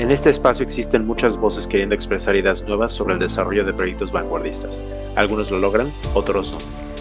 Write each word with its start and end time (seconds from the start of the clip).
En 0.00 0.10
este 0.10 0.30
espacio 0.30 0.64
existen 0.64 1.06
muchas 1.06 1.36
voces 1.36 1.66
queriendo 1.66 1.94
expresar 1.94 2.34
ideas 2.34 2.62
nuevas 2.62 2.90
sobre 2.90 3.12
el 3.12 3.20
desarrollo 3.20 3.66
de 3.66 3.74
proyectos 3.74 4.10
vanguardistas. 4.10 4.82
Algunos 5.14 5.50
lo 5.50 5.58
logran, 5.58 5.92
otros 6.14 6.52
no. 6.52 6.58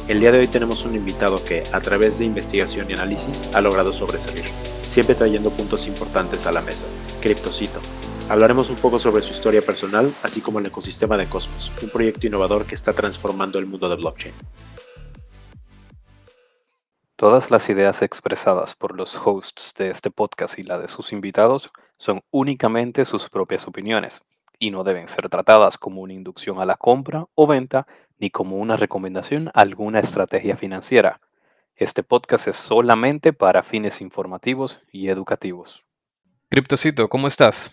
El 0.09 0.19
día 0.19 0.33
de 0.33 0.39
hoy 0.39 0.47
tenemos 0.47 0.83
un 0.83 0.95
invitado 0.95 1.41
que, 1.45 1.63
a 1.71 1.79
través 1.79 2.19
de 2.19 2.25
investigación 2.25 2.89
y 2.89 2.93
análisis, 2.95 3.49
ha 3.55 3.61
logrado 3.61 3.93
sobresalir, 3.93 4.43
siempre 4.81 5.15
trayendo 5.15 5.49
puntos 5.49 5.87
importantes 5.87 6.45
a 6.45 6.51
la 6.51 6.59
mesa. 6.59 6.83
Criptocito. 7.21 7.79
Hablaremos 8.27 8.69
un 8.69 8.75
poco 8.75 8.99
sobre 8.99 9.23
su 9.23 9.31
historia 9.31 9.61
personal, 9.61 10.11
así 10.21 10.41
como 10.41 10.59
el 10.59 10.65
ecosistema 10.65 11.15
de 11.15 11.25
Cosmos, 11.25 11.71
un 11.81 11.91
proyecto 11.91 12.27
innovador 12.27 12.65
que 12.65 12.75
está 12.75 12.91
transformando 12.91 13.59
el 13.59 13.65
mundo 13.65 13.87
de 13.87 13.95
blockchain. 13.95 14.33
Todas 17.15 17.49
las 17.49 17.69
ideas 17.69 18.01
expresadas 18.01 18.75
por 18.75 18.93
los 18.93 19.15
hosts 19.15 19.73
de 19.77 19.89
este 19.89 20.11
podcast 20.11 20.59
y 20.59 20.63
la 20.63 20.77
de 20.77 20.89
sus 20.89 21.13
invitados 21.13 21.71
son 21.99 22.21
únicamente 22.31 23.05
sus 23.05 23.29
propias 23.29 23.67
opiniones 23.67 24.21
y 24.57 24.71
no 24.71 24.83
deben 24.83 25.07
ser 25.07 25.29
tratadas 25.29 25.77
como 25.77 26.01
una 26.01 26.13
inducción 26.13 26.59
a 26.59 26.65
la 26.65 26.75
compra 26.75 27.27
o 27.35 27.45
venta 27.45 27.85
ni 28.17 28.29
como 28.29 28.57
una 28.57 28.77
recomendación 28.77 29.49
a 29.49 29.61
alguna 29.61 29.99
estrategia 29.99 30.57
financiera. 30.57 31.21
Este 31.75 32.01
podcast 32.01 32.47
es 32.47 32.55
solamente 32.55 33.31
para 33.31 33.63
fines 33.63 34.01
informativos 34.01 34.79
y 34.91 35.09
educativos. 35.09 35.83
Criptocito, 36.49 37.07
¿cómo 37.09 37.27
estás? 37.27 37.71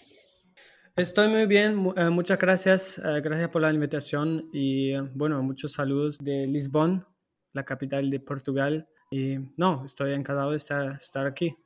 Estoy 0.97 1.29
muy 1.29 1.47
bien, 1.47 1.93
eh, 1.97 2.11
muchas 2.11 2.39
gracias. 2.39 2.99
Eh, 2.99 3.21
gracias 3.21 3.51
por 3.51 3.63
la 3.63 3.73
invitación 3.73 4.49
y 4.53 4.93
eh, 4.93 5.03
bueno, 5.15 5.43
muchos 5.43 5.73
saludos 5.73 6.19
de 6.19 6.47
Lisbon, 6.47 7.07
la 7.53 7.65
capital 7.65 8.11
de 8.11 8.21
Portugal. 8.21 8.89
Y 9.11 9.39
no, 9.57 9.85
estoy 9.85 10.15
encantado 10.15 10.51
de 10.51 10.57
estar, 10.57 10.97
estar 10.97 11.27
aquí. 11.27 11.57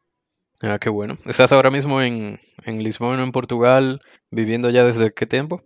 Ah, 0.63 0.79
qué 0.79 0.91
bueno. 0.91 1.17
¿Estás 1.25 1.53
ahora 1.53 1.71
mismo 1.71 2.03
en, 2.03 2.39
en 2.67 2.83
Lisboa, 2.83 3.23
en 3.23 3.33
Portugal, 3.33 4.03
viviendo 4.31 4.69
ya 4.69 4.85
desde 4.85 5.15
qué 5.15 5.27
tiempo? 5.27 5.63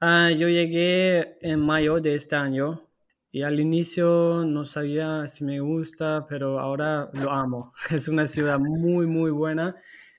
Ah, 0.00 0.30
yo 0.30 0.48
llegué 0.48 1.36
en 1.42 1.60
mayo 1.60 2.00
de 2.00 2.14
este 2.14 2.34
año 2.36 2.88
y 3.30 3.42
al 3.42 3.60
inicio 3.60 4.44
no 4.46 4.64
sabía 4.64 5.26
si 5.26 5.44
me 5.44 5.60
gusta, 5.60 6.24
pero 6.26 6.58
ahora 6.58 7.10
lo 7.12 7.30
amo. 7.30 7.74
Es 7.90 8.08
una 8.08 8.26
ciudad 8.26 8.58
muy, 8.58 9.06
muy 9.06 9.30
buena. 9.30 9.76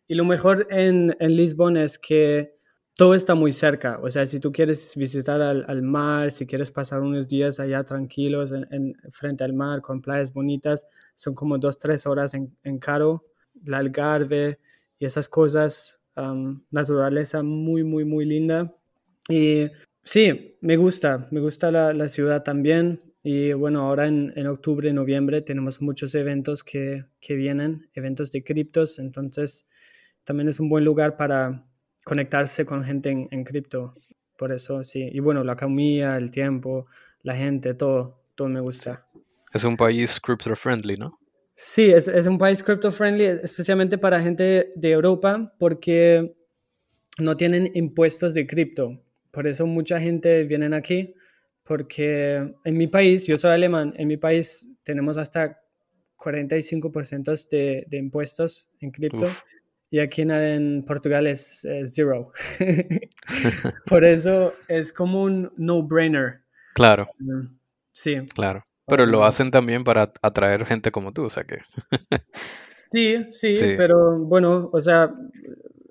Y 0.08 0.14
lo 0.14 0.24
mejor 0.24 0.68
en, 0.70 1.16
en 1.20 1.36
Lisbon 1.36 1.76
es 1.76 1.98
que 1.98 2.60
todo 2.96 3.16
está 3.16 3.34
muy 3.34 3.54
cerca. 3.54 4.00
O 4.04 4.10
sea, 4.12 4.26
si 4.28 4.40
tú 4.40 4.52
quieres 4.52 4.96
visitar 4.98 5.42
al, 5.42 5.82
mar, 5.82 6.30
si 6.32 6.46
quieres 6.46 6.70
pasar 6.70 7.02
unos 7.02 7.28
días 7.28 7.60
allá 7.60 7.84
tranquilos 7.84 8.52
en, 8.52 8.94
frente 9.10 9.44
al 9.44 9.54
mar 9.54 9.82
con 9.82 10.02
playas 10.02 10.32
bonitas, 10.32 10.86
son 11.16 11.34
como 11.34 11.58
dos, 11.58 11.78
tres 11.80 12.06
horas 12.06 12.34
en, 12.34 12.56
en 12.64 12.78
Caro, 12.78 13.29
la 13.66 13.78
Algarve 13.78 14.60
y 14.98 15.06
esas 15.06 15.30
cosas, 15.30 16.00
naturaleza 16.72 17.44
muy, 17.44 17.84
muy, 17.84 18.06
muy 18.06 18.26
linda. 18.26 18.76
Y 19.30 19.68
sí, 20.02 20.58
me 20.62 20.76
gusta, 20.78 21.28
me 21.32 21.40
gusta 21.40 21.72
la, 21.72 21.94
la 21.94 22.08
ciudad 22.08 22.44
también. 22.44 23.02
Y 23.24 23.54
bueno, 23.54 23.82
ahora 23.82 24.08
en, 24.08 24.34
en, 24.36 24.48
octubre, 24.48 24.92
noviembre 24.94 25.42
tenemos 25.42 25.82
muchos 25.82 26.16
eventos 26.16 26.64
que, 26.64 27.06
que 27.20 27.36
vienen, 27.36 27.90
eventos 27.94 28.32
de 28.32 28.44
criptos, 28.44 28.98
entonces 28.98 29.68
también 30.24 30.48
es 30.48 30.60
un 30.60 30.70
buen 30.70 30.86
lugar 30.86 31.18
para 31.18 31.66
conectarse 32.06 32.66
con 32.66 32.84
gente 32.84 33.10
en, 33.10 33.44
cripto. 33.44 33.96
Por 34.38 34.54
eso, 34.54 34.84
sí. 34.84 35.10
Y 35.12 35.20
bueno, 35.20 35.44
la 35.44 35.54
economía, 35.54 36.16
el 36.18 36.32
tiempo, 36.32 36.88
la 37.24 37.36
gente, 37.36 37.74
todo, 37.74 38.24
todo 38.36 38.48
me 38.48 38.62
gusta. 38.62 39.06
Es 39.54 39.64
un 39.64 39.76
país 39.76 40.20
crypto 40.20 40.56
friendly, 40.56 40.96
¿no? 40.96 41.19
Sí, 41.62 41.92
es, 41.92 42.08
es 42.08 42.26
un 42.26 42.38
país 42.38 42.64
crypto 42.64 42.90
friendly, 42.90 43.26
especialmente 43.44 43.98
para 43.98 44.22
gente 44.22 44.72
de 44.78 44.92
Europa, 44.92 45.54
porque 45.60 46.34
no 47.18 47.36
tienen 47.36 47.70
impuestos 47.74 48.34
de 48.34 48.48
cripto. 48.48 49.04
Por 49.30 49.46
eso 49.46 49.66
mucha 49.66 50.00
gente 50.00 50.46
viene 50.46 50.74
aquí, 50.74 51.14
porque 51.66 52.56
en 52.64 52.78
mi 52.78 52.88
país, 52.88 53.28
yo 53.28 53.38
soy 53.38 53.52
alemán, 53.52 53.94
en 53.98 54.08
mi 54.08 54.16
país 54.16 54.70
tenemos 54.84 55.18
hasta 55.18 55.60
45% 56.18 57.50
de, 57.50 57.84
de 57.90 57.98
impuestos 57.98 58.70
en 58.80 58.92
cripto 58.92 59.28
y 59.92 60.00
aquí 60.00 60.22
en, 60.22 60.86
Portugal 60.88 61.28
es, 61.28 61.68
zero. 61.84 62.32
Por 63.86 64.06
eso 64.06 64.54
es 64.70 64.94
como 64.94 65.24
un 65.24 65.52
no-brainer. 65.58 66.42
Claro. 66.74 67.10
Mm, 67.20 67.58
sí. 67.92 68.16
Claro. 68.34 68.64
Pero 68.90 69.06
lo 69.06 69.24
hacen 69.24 69.52
también 69.52 69.84
para 69.84 70.12
atraer 70.22 70.66
gente 70.66 70.92
como 70.92 71.14
tú, 71.14 71.24
o 71.26 71.30
sea 71.30 71.44
que. 71.44 71.60
sí, 72.92 73.26
sí, 73.32 73.60
pero 73.78 74.18
bueno, 74.20 74.70
o 74.74 74.82
sea, 74.82 75.14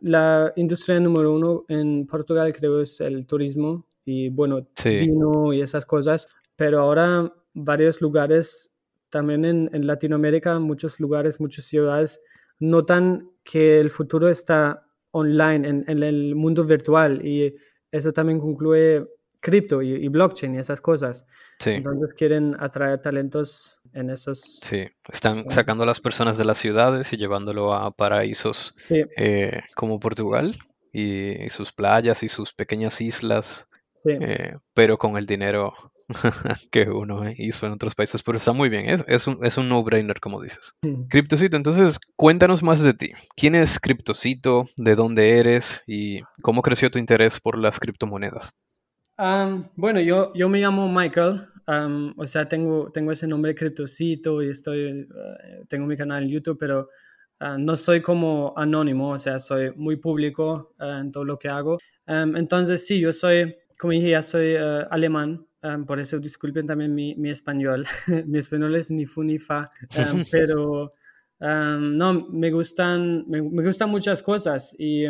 la 0.00 0.52
industria 0.56 1.00
número 1.00 1.32
uno 1.32 1.64
en 1.68 2.06
Portugal 2.06 2.52
creo 2.54 2.80
es 2.80 3.00
el 3.00 3.26
turismo 3.26 3.86
y 4.04 4.28
bueno, 4.28 4.66
vino 4.84 5.52
y 5.52 5.62
esas 5.62 5.86
cosas. 5.86 6.28
Pero 6.56 6.80
ahora 6.80 7.32
varios 7.54 8.00
lugares, 8.00 8.72
también 9.10 9.44
en, 9.44 9.70
en 9.72 9.86
Latinoamérica, 9.86 10.58
muchos 10.58 11.00
lugares, 11.00 11.40
muchas 11.40 11.64
ciudades 11.64 12.20
notan 12.58 13.30
que 13.44 13.80
el 13.80 13.90
futuro 13.90 14.28
está 14.28 14.84
online, 15.10 15.84
en, 15.86 16.02
el 16.02 16.34
mundo 16.34 16.64
virtual, 16.64 17.24
y 17.24 17.54
eso 17.90 18.12
también 18.12 18.40
concluye 18.40 19.06
cripto 19.40 19.82
y, 19.82 20.08
blockchain 20.08 20.54
y 20.54 20.58
esas 20.58 20.80
cosas. 20.80 21.26
Entonces 21.64 22.14
quieren 22.14 22.56
atraer 22.58 23.00
talentos 23.00 23.80
en 23.92 24.10
esos... 24.10 24.60
Sí, 24.62 24.86
están 25.10 25.48
sacando 25.48 25.84
a 25.84 25.86
las 25.86 26.00
personas 26.00 26.36
de 26.38 26.44
las 26.44 26.58
ciudades 26.58 27.12
y 27.12 27.16
llevándolo 27.16 27.74
a 27.74 27.90
paraísos 27.90 28.74
eh, 28.90 29.60
como 29.74 30.00
Portugal 30.00 30.58
y, 30.92 31.48
sus 31.48 31.72
playas 31.72 32.22
y 32.22 32.28
sus 32.28 32.52
pequeñas 32.52 33.00
islas, 33.00 33.68
eh, 34.04 34.56
pero 34.74 34.98
con 34.98 35.16
el 35.16 35.26
dinero 35.26 35.74
que 36.70 36.88
uno 36.88 37.22
hizo 37.36 37.66
en 37.66 37.72
otros 37.72 37.94
países, 37.94 38.22
pero 38.22 38.38
está 38.38 38.52
muy 38.52 38.68
bien, 38.68 39.04
es, 39.06 39.26
un, 39.26 39.44
es 39.44 39.56
un 39.56 39.68
no-brainer, 39.68 40.20
como 40.20 40.40
dices. 40.42 40.74
Criptocito, 41.08 41.56
entonces 41.56 41.98
cuéntanos 42.16 42.62
más 42.62 42.80
de 42.80 42.94
ti. 42.94 43.12
¿Quién 43.36 43.54
es 43.54 43.78
Criptocito? 43.78 44.64
¿De 44.76 44.94
dónde 44.94 45.38
eres? 45.38 45.82
¿Y 45.86 46.22
cómo 46.42 46.62
creció 46.62 46.90
tu 46.90 46.98
interés 46.98 47.40
por 47.40 47.58
las 47.58 47.78
criptomonedas? 47.78 48.54
Bueno, 49.76 50.00
yo, 50.00 50.32
yo 50.34 50.48
me 50.48 50.60
llamo 50.60 50.88
Michael, 50.88 51.42
o 52.16 52.26
sea, 52.26 52.48
tengo, 52.48 52.90
tengo 52.92 53.12
ese 53.12 53.26
nombre 53.26 53.54
Criptocito 53.54 54.42
y 54.42 54.50
estoy, 54.50 54.80
eh, 54.88 55.64
tengo 55.68 55.86
mi 55.86 55.96
canal 55.96 56.22
en 56.22 56.30
YouTube, 56.30 56.56
pero 56.58 56.88
ah, 57.40 57.56
no 57.58 57.76
soy 57.76 58.00
como 58.00 58.54
anónimo, 58.56 59.10
o 59.10 59.18
sea, 59.18 59.38
soy 59.38 59.72
muy 59.76 59.96
público 59.96 60.74
ah, 60.78 61.00
en 61.00 61.12
todo 61.12 61.24
lo 61.24 61.38
que 61.38 61.48
hago. 61.48 61.78
entonces, 62.06 62.86
sí, 62.86 63.00
yo 63.00 63.12
soy, 63.12 63.56
como 63.78 63.92
dije, 63.92 64.10
ya 64.10 64.22
soy 64.22 64.54
eh, 64.56 64.86
alemán, 64.90 65.46
por 65.86 65.98
eso 65.98 66.18
disculpen 66.20 66.66
también 66.66 66.94
mi, 66.94 67.16
mi 67.16 67.30
español. 67.30 67.84
mi 68.26 68.38
español 68.38 68.76
es 68.76 68.90
ni 68.90 69.04
fu 69.04 69.22
ni 69.24 69.38
fa, 69.38 69.70
pero 70.30 70.92
no, 71.40 72.28
me 72.30 72.50
gustan, 72.50 73.24
me, 73.28 73.42
me, 73.42 73.64
gustan 73.64 73.90
muchas 73.90 74.22
cosas 74.22 74.74
y 74.78 75.04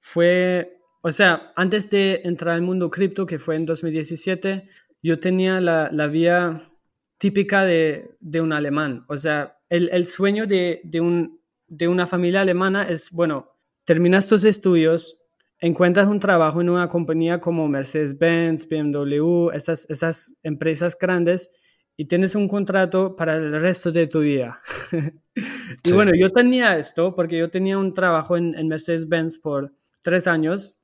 fue, 0.00 0.78
o 1.02 1.10
sea, 1.10 1.52
antes 1.56 1.90
de 1.90 2.22
entrar 2.24 2.54
al 2.54 2.62
mundo 2.62 2.90
cripto, 2.90 3.26
que 3.26 3.38
fue 3.38 3.56
en 3.56 3.66
2017, 3.66 4.68
yo 5.02 5.18
tenía 5.18 5.60
la, 5.60 5.90
la 5.92 6.06
vía 6.06 6.70
típica 7.18 7.64
de, 7.64 8.16
de, 8.20 8.40
un 8.40 8.52
alemán. 8.52 9.04
O 9.08 9.16
sea, 9.16 9.58
el, 9.68 9.88
el 9.92 10.04
sueño 10.04 10.46
de, 10.46 10.80
de, 10.84 11.00
un, 11.00 11.40
de 11.68 11.88
una 11.88 12.06
familia 12.06 12.40
alemana 12.40 12.88
es, 12.88 13.10
bueno, 13.10 13.56
terminas 13.84 14.28
tus 14.28 14.44
estudios, 14.44 15.18
encuentras 15.60 16.08
un 16.08 16.20
trabajo 16.20 16.60
en 16.60 16.70
una 16.70 16.88
compañía 16.88 17.40
como 17.40 17.68
Mercedes-Benz, 17.68 18.68
BMW, 18.68 19.50
esas, 19.50 19.88
esas 19.88 20.34
empresas 20.42 20.96
grandes, 20.98 21.50
y 21.96 22.04
tienes 22.06 22.34
un 22.34 22.46
contrato 22.46 23.16
para 23.16 23.36
el 23.36 23.58
resto 23.60 23.90
de 23.90 24.06
tu 24.06 24.20
vida. 24.20 24.60
y 25.82 25.92
bueno, 25.92 26.12
yo 26.14 26.30
tenía 26.30 26.78
esto 26.78 27.14
porque 27.14 27.38
yo 27.38 27.50
tenía 27.50 27.78
un 27.78 27.94
trabajo 27.94 28.36
en, 28.36 28.68
Mercedes-Benz 28.68 29.38
por 29.38 29.72
tres 30.02 30.26
años, 30.26 30.75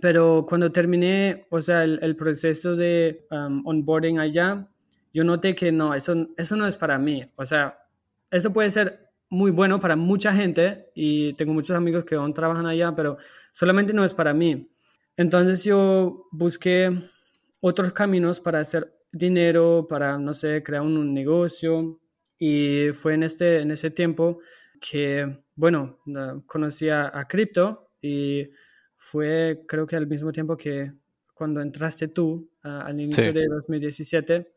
pero 0.00 0.44
cuando 0.48 0.72
terminé, 0.72 1.46
o 1.50 1.60
sea, 1.60 1.84
el, 1.84 2.16
proceso 2.16 2.76
de 2.76 3.26
um, 3.30 3.66
onboarding 3.66 4.18
allá, 4.18 4.68
yo 5.12 5.24
noté 5.24 5.54
que 5.54 5.72
no, 5.72 5.94
eso, 5.94 6.28
eso 6.36 6.56
no 6.56 6.66
es 6.66 6.76
para 6.76 6.98
mí. 6.98 7.24
O 7.36 7.44
sea, 7.44 7.78
eso 8.30 8.52
puede 8.52 8.70
ser 8.70 9.08
muy 9.30 9.50
bueno 9.50 9.80
para 9.80 9.96
mucha 9.96 10.32
gente 10.32 10.90
y 10.94 11.34
tengo 11.34 11.52
muchos 11.52 11.76
amigos 11.76 12.04
que 12.04 12.14
aún 12.14 12.32
trabajan 12.32 12.66
allá, 12.66 12.94
pero 12.94 13.18
solamente 13.52 13.92
no 13.92 14.04
es 14.04 14.14
para 14.14 14.32
mí. 14.32 14.70
Entonces 15.16 15.64
yo 15.64 16.28
busqué 16.30 16.90
otros 17.60 17.92
caminos 17.92 18.40
para 18.40 18.60
hacer 18.60 18.94
dinero, 19.12 19.86
para, 19.88 20.18
no 20.18 20.32
sé, 20.32 20.62
crear 20.62 20.82
un, 20.82 21.12
negocio 21.12 22.00
y 22.38 22.90
fue 22.92 23.14
en, 23.14 23.24
este, 23.24 23.60
en 23.60 23.70
ese 23.70 23.90
tiempo 23.90 24.38
que, 24.80 25.42
bueno, 25.56 25.98
conocí 26.46 26.88
a, 26.88 27.26
cripto 27.28 27.90
y 28.00 28.48
fue 28.98 29.62
creo 29.66 29.86
que 29.86 29.96
al 29.96 30.06
mismo 30.06 30.30
tiempo 30.32 30.56
que 30.56 30.92
cuando 31.32 31.62
entraste 31.62 32.08
tú 32.08 32.50
al 32.62 33.00
inicio 33.00 33.32
de 33.32 33.46
2017 33.46 34.52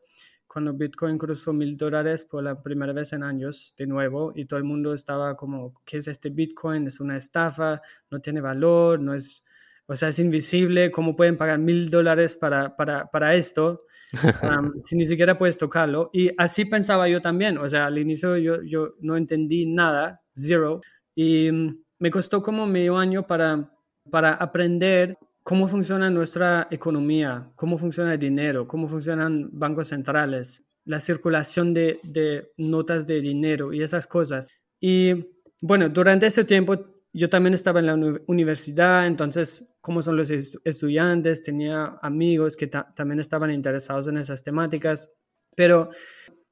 cuando 0.52 0.74
Bitcoin 0.74 1.16
cruzó 1.16 1.54
mil 1.54 1.78
dólares 1.78 2.24
por 2.24 2.44
la 2.44 2.62
primera 2.62 2.92
vez 2.92 3.14
en 3.14 3.22
años, 3.22 3.74
de 3.78 3.86
nuevo, 3.86 4.34
y 4.36 4.44
todo 4.44 4.58
el 4.58 4.64
mundo 4.64 4.92
estaba 4.92 5.34
como, 5.34 5.80
¿qué 5.86 5.96
es 5.96 6.08
este 6.08 6.28
Bitcoin? 6.28 6.86
Es 6.86 7.00
una 7.00 7.16
estafa, 7.16 7.80
no 8.10 8.20
tiene 8.20 8.42
valor, 8.42 9.00
no 9.00 9.14
es, 9.14 9.46
o 9.86 9.96
sea, 9.96 10.10
es 10.10 10.18
invisible, 10.18 10.90
¿cómo 10.90 11.16
pueden 11.16 11.38
pagar 11.38 11.58
mil 11.58 11.88
dólares 11.88 12.36
para, 12.36 12.76
para, 12.76 13.10
para 13.10 13.34
esto? 13.34 13.86
si 14.84 14.94
ni 14.94 15.06
siquiera 15.06 15.38
puedes 15.38 15.56
tocarlo. 15.56 16.10
Y 16.12 16.30
así 16.36 16.66
pensaba 16.66 17.08
yo 17.08 17.22
también, 17.22 17.56
o 17.56 17.66
sea, 17.66 17.86
al 17.86 17.96
inicio 17.96 18.36
yo, 18.36 18.62
yo 18.62 18.96
no 19.00 19.16
entendí 19.16 19.64
nada, 19.64 20.20
zero, 20.34 20.82
y 21.14 21.50
mm, 21.50 21.82
me 21.98 22.10
costó 22.10 22.42
como 22.42 22.66
medio 22.66 22.98
año 22.98 23.26
para, 23.26 23.72
para 24.10 24.34
aprender 24.34 25.16
cómo 25.42 25.68
funciona 25.68 26.10
nuestra 26.10 26.68
economía, 26.70 27.50
cómo 27.56 27.78
funciona 27.78 28.14
el 28.14 28.20
dinero, 28.20 28.66
cómo 28.68 28.88
funcionan 28.88 29.50
bancos 29.52 29.88
centrales, 29.88 30.64
la 30.84 31.00
circulación 31.00 31.74
de, 31.74 32.00
de 32.02 32.52
notas 32.56 33.06
de 33.06 33.20
dinero 33.20 33.72
y 33.72 33.82
esas 33.82 34.06
cosas. 34.06 34.48
Y 34.80 35.26
bueno, 35.60 35.88
durante 35.88 36.26
ese 36.26 36.44
tiempo 36.44 36.92
yo 37.12 37.28
también 37.28 37.54
estaba 37.54 37.80
en 37.80 37.86
la 37.86 38.20
universidad, 38.26 39.06
entonces, 39.06 39.68
cómo 39.80 40.02
son 40.02 40.16
los 40.16 40.30
estudiantes, 40.30 41.42
tenía 41.42 41.98
amigos 42.00 42.56
que 42.56 42.68
también 42.68 43.20
estaban 43.20 43.50
interesados 43.50 44.08
en 44.08 44.16
esas 44.16 44.42
temáticas, 44.42 45.10
pero 45.54 45.90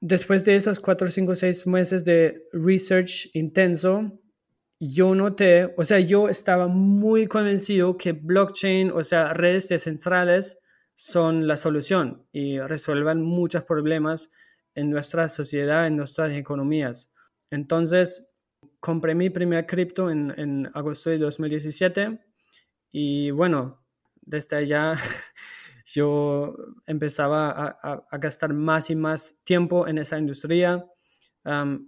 después 0.00 0.44
de 0.44 0.56
esos 0.56 0.78
cuatro, 0.80 1.08
cinco, 1.08 1.34
seis 1.34 1.66
meses 1.66 2.04
de 2.04 2.42
research 2.52 3.30
intenso, 3.32 4.20
yo 4.80 5.14
noté, 5.14 5.74
o 5.76 5.84
sea, 5.84 6.00
yo 6.00 6.30
estaba 6.30 6.66
muy 6.66 7.26
convencido 7.26 7.98
que 7.98 8.12
blockchain, 8.12 8.90
o 8.90 9.04
sea, 9.04 9.34
redes 9.34 9.68
descentrales 9.68 10.58
son 10.94 11.46
la 11.46 11.58
solución 11.58 12.26
y 12.32 12.58
resuelvan 12.58 13.22
muchos 13.22 13.62
problemas 13.64 14.30
en 14.74 14.90
nuestra 14.90 15.28
sociedad, 15.28 15.86
en 15.86 15.96
nuestras 15.96 16.32
economías. 16.32 17.12
Entonces, 17.50 18.30
compré 18.80 19.14
mi 19.14 19.28
primer 19.28 19.66
cripto 19.66 20.10
en, 20.10 20.70
agosto 20.74 21.10
de 21.10 21.18
2017 21.18 22.18
y 22.90 23.30
bueno, 23.32 23.84
desde 24.22 24.56
allá 24.56 24.96
yo 25.84 26.56
empezaba 26.86 27.78
a, 27.82 28.18
gastar 28.18 28.54
más 28.54 28.88
y 28.88 28.96
más 28.96 29.38
tiempo 29.44 29.86
en 29.86 29.98
esa 29.98 30.18
industria, 30.18 30.86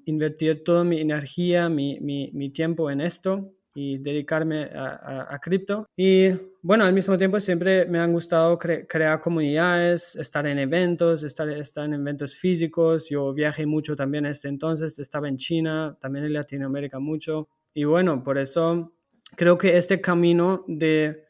invertir 0.04 0.64
toda 0.64 0.84
mi 0.84 1.00
energía, 1.00 1.68
mi, 1.68 2.00
mi, 2.00 2.30
mi 2.32 2.50
tiempo 2.50 2.90
en 2.90 3.00
esto 3.00 3.52
y 3.74 3.98
dedicarme 3.98 4.64
a, 4.74 5.38
cripto. 5.40 5.86
Y 5.96 6.30
bueno, 6.62 6.84
al 6.84 6.92
mismo 6.92 7.16
tiempo 7.16 7.40
siempre 7.40 7.86
me 7.86 7.98
han 7.98 8.12
gustado 8.12 8.58
crear 8.58 9.20
comunidades, 9.20 10.14
estar 10.16 10.46
en 10.46 10.58
eventos, 10.58 11.22
estar, 11.22 11.48
estar 11.48 11.84
en 11.86 11.94
eventos 11.94 12.36
físicos. 12.36 13.08
Yo 13.08 13.32
viajé 13.32 13.66
mucho 13.66 13.96
también 13.96 14.26
este 14.26 14.48
entonces, 14.48 14.98
estaba 14.98 15.28
en 15.28 15.38
China, 15.38 15.96
también 16.00 16.26
en 16.26 16.34
Latinoamérica 16.34 16.98
mucho. 16.98 17.48
Y 17.74 17.84
bueno, 17.84 18.22
por 18.22 18.38
eso 18.38 18.92
creo 19.36 19.56
que 19.56 19.76
este 19.76 20.00
camino 20.00 20.64
de 20.68 21.24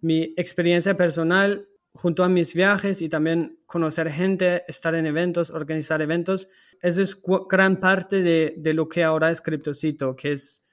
mi 0.00 0.34
experiencia 0.36 0.96
personal 0.96 1.66
junto 1.96 2.22
a 2.22 2.28
mis 2.28 2.54
viajes 2.54 3.02
y 3.02 3.08
también 3.08 3.58
conocer 3.66 4.10
gente, 4.10 4.64
estar 4.68 4.94
en 4.94 5.06
eventos, 5.06 5.50
organizar 5.50 6.02
eventos, 6.02 6.48
eso 6.82 7.02
es 7.02 7.20
gran 7.48 7.76
parte 7.76 8.22
de, 8.22 8.54
de 8.58 8.74
lo 8.74 8.88
que 8.88 9.02
ahora 9.02 9.30
es 9.30 9.40
Cryptocito, 9.40 10.14
que 10.14 10.32
es 10.32 10.66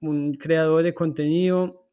un 0.00 0.34
creador 0.34 0.82
de 0.82 0.94
contenido 0.94 1.88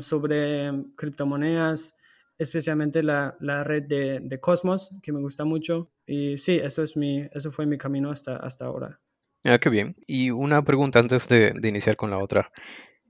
sobre 0.00 0.70
criptomonedas, 0.96 1.96
especialmente 2.36 3.02
la, 3.02 3.36
la 3.40 3.62
red 3.62 3.84
de, 3.84 4.18
de, 4.20 4.40
Cosmos, 4.40 4.90
que 5.02 5.12
me 5.12 5.20
gusta 5.20 5.44
mucho. 5.44 5.92
Y 6.04 6.36
sí, 6.38 6.56
eso, 6.56 6.82
es 6.82 6.96
mi, 6.96 7.28
eso 7.32 7.52
fue 7.52 7.66
mi 7.66 7.78
camino 7.78 8.10
hasta, 8.10 8.36
hasta 8.36 8.66
ahora. 8.66 9.00
Ah, 9.44 9.58
qué 9.58 9.70
bien. 9.70 9.96
Y 10.06 10.30
una 10.30 10.62
pregunta 10.64 10.98
antes 10.98 11.28
de, 11.28 11.52
de 11.54 11.68
iniciar 11.68 11.96
con 11.96 12.10
la 12.10 12.18
otra. 12.18 12.50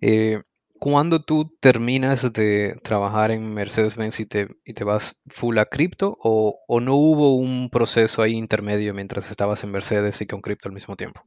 Eh, 0.02 0.42
¿Cuándo 0.78 1.22
tú 1.22 1.56
terminas 1.60 2.32
de 2.32 2.78
trabajar 2.82 3.30
en 3.30 3.52
Mercedes-Benz 3.52 4.20
y 4.20 4.26
te, 4.26 4.48
y 4.64 4.74
te 4.74 4.84
vas 4.84 5.20
full 5.26 5.58
a 5.58 5.66
cripto 5.66 6.16
o, 6.20 6.60
o, 6.66 6.80
no 6.80 6.94
hubo 6.94 7.36
un 7.36 7.68
proceso 7.70 8.22
ahí 8.22 8.32
intermedio 8.32 8.94
mientras 8.94 9.30
estabas 9.30 9.64
en 9.64 9.70
Mercedes 9.70 10.20
y 10.20 10.26
con 10.26 10.40
cripto 10.40 10.68
al 10.68 10.74
mismo 10.74 10.96
tiempo? 10.96 11.22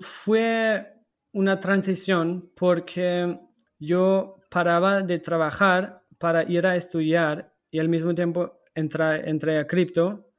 fue 0.00 0.86
una 1.32 1.60
transición 1.60 2.50
porque 2.56 3.38
yo 3.78 4.36
paraba 4.50 5.02
de 5.02 5.18
trabajar 5.18 6.02
para 6.18 6.44
ir 6.50 6.66
a 6.66 6.76
estudiar 6.76 7.52
y 7.70 7.78
al 7.78 7.88
mismo 7.90 8.14
tiempo 8.14 8.60
entré, 8.74 9.28
entré 9.28 9.58
a 9.58 9.66
cripto, 9.66 10.30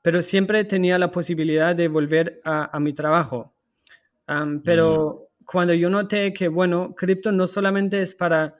pero 0.00 0.22
siempre 0.22 0.64
tenía 0.64 0.98
la 0.98 1.10
posibilidad 1.10 1.74
de 1.74 1.88
volver 1.88 2.40
a, 2.44 2.78
mi 2.80 2.92
trabajo. 2.92 3.54
pero 4.64 5.28
cuando 5.46 5.74
yo 5.74 5.90
noté 5.90 6.32
que, 6.32 6.48
bueno, 6.48 6.94
cripto 6.94 7.32
no 7.32 7.46
solamente 7.46 8.02
es 8.02 8.14
para 8.14 8.56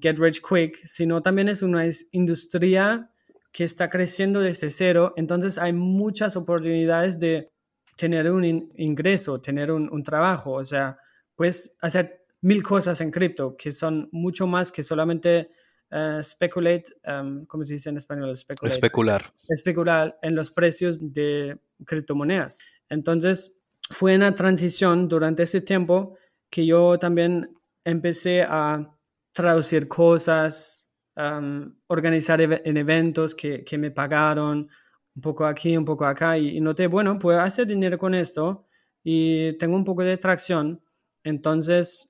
get 0.00 0.18
rich 0.18 0.40
quick, 0.40 0.84
sino 0.84 1.20
también 1.20 1.48
es 1.48 1.62
una 1.62 1.84
industria 2.12 3.10
que 3.50 3.64
está 3.64 3.90
creciendo 3.90 4.40
desde 4.40 4.70
cero, 4.70 5.12
entonces 5.16 5.58
hay 5.58 5.72
muchas 5.72 6.36
oportunidades 6.36 7.18
de 7.18 7.50
tener 7.96 8.30
un 8.30 8.44
ingreso, 8.76 9.40
tener 9.40 9.70
un, 9.70 10.02
trabajo, 10.02 10.52
o 10.52 10.64
sea, 10.64 10.96
puedes 11.34 11.76
hacer 11.80 12.24
mil 12.40 12.62
cosas 12.62 13.00
en 13.00 13.10
cripto 13.10 13.56
que 13.56 13.70
son 13.70 14.08
mucho 14.10 14.46
más 14.46 14.72
que 14.72 14.82
solamente 14.82 15.50
uh, 15.90 16.22
speculate, 16.22 16.84
um, 17.06 17.44
¿cómo 17.44 17.62
se 17.64 17.74
dice 17.74 17.90
en 17.90 17.98
español? 17.98 18.30
Especular. 18.30 19.32
Especular 19.48 20.18
en 20.22 20.34
los 20.34 20.50
precios 20.50 21.12
de 21.12 21.58
criptomonedas. 21.84 22.58
Entonces, 22.88 23.61
fue 23.90 24.16
una 24.16 24.34
transición 24.34 25.08
durante 25.08 25.42
ese 25.44 25.60
tiempo 25.60 26.16
que 26.50 26.66
yo 26.66 26.98
también 26.98 27.56
empecé 27.84 28.42
a 28.42 28.94
traducir 29.32 29.88
cosas, 29.88 30.88
um, 31.16 31.74
organizar 31.86 32.40
en 32.40 32.76
eventos 32.76 33.34
que, 33.34 33.64
que 33.64 33.78
me 33.78 33.90
pagaron, 33.90 34.68
un 35.14 35.22
poco 35.22 35.44
aquí, 35.44 35.76
un 35.76 35.84
poco 35.84 36.04
acá, 36.04 36.38
y, 36.38 36.60
noté, 36.60 36.86
bueno, 36.86 37.18
puedo 37.18 37.40
hacer 37.40 37.66
dinero 37.66 37.98
con 37.98 38.14
esto 38.14 38.66
y 39.04 39.52
tengo 39.58 39.76
un 39.76 39.84
poco 39.84 40.02
de 40.02 40.16
tracción. 40.16 40.82
Entonces, 41.24 42.08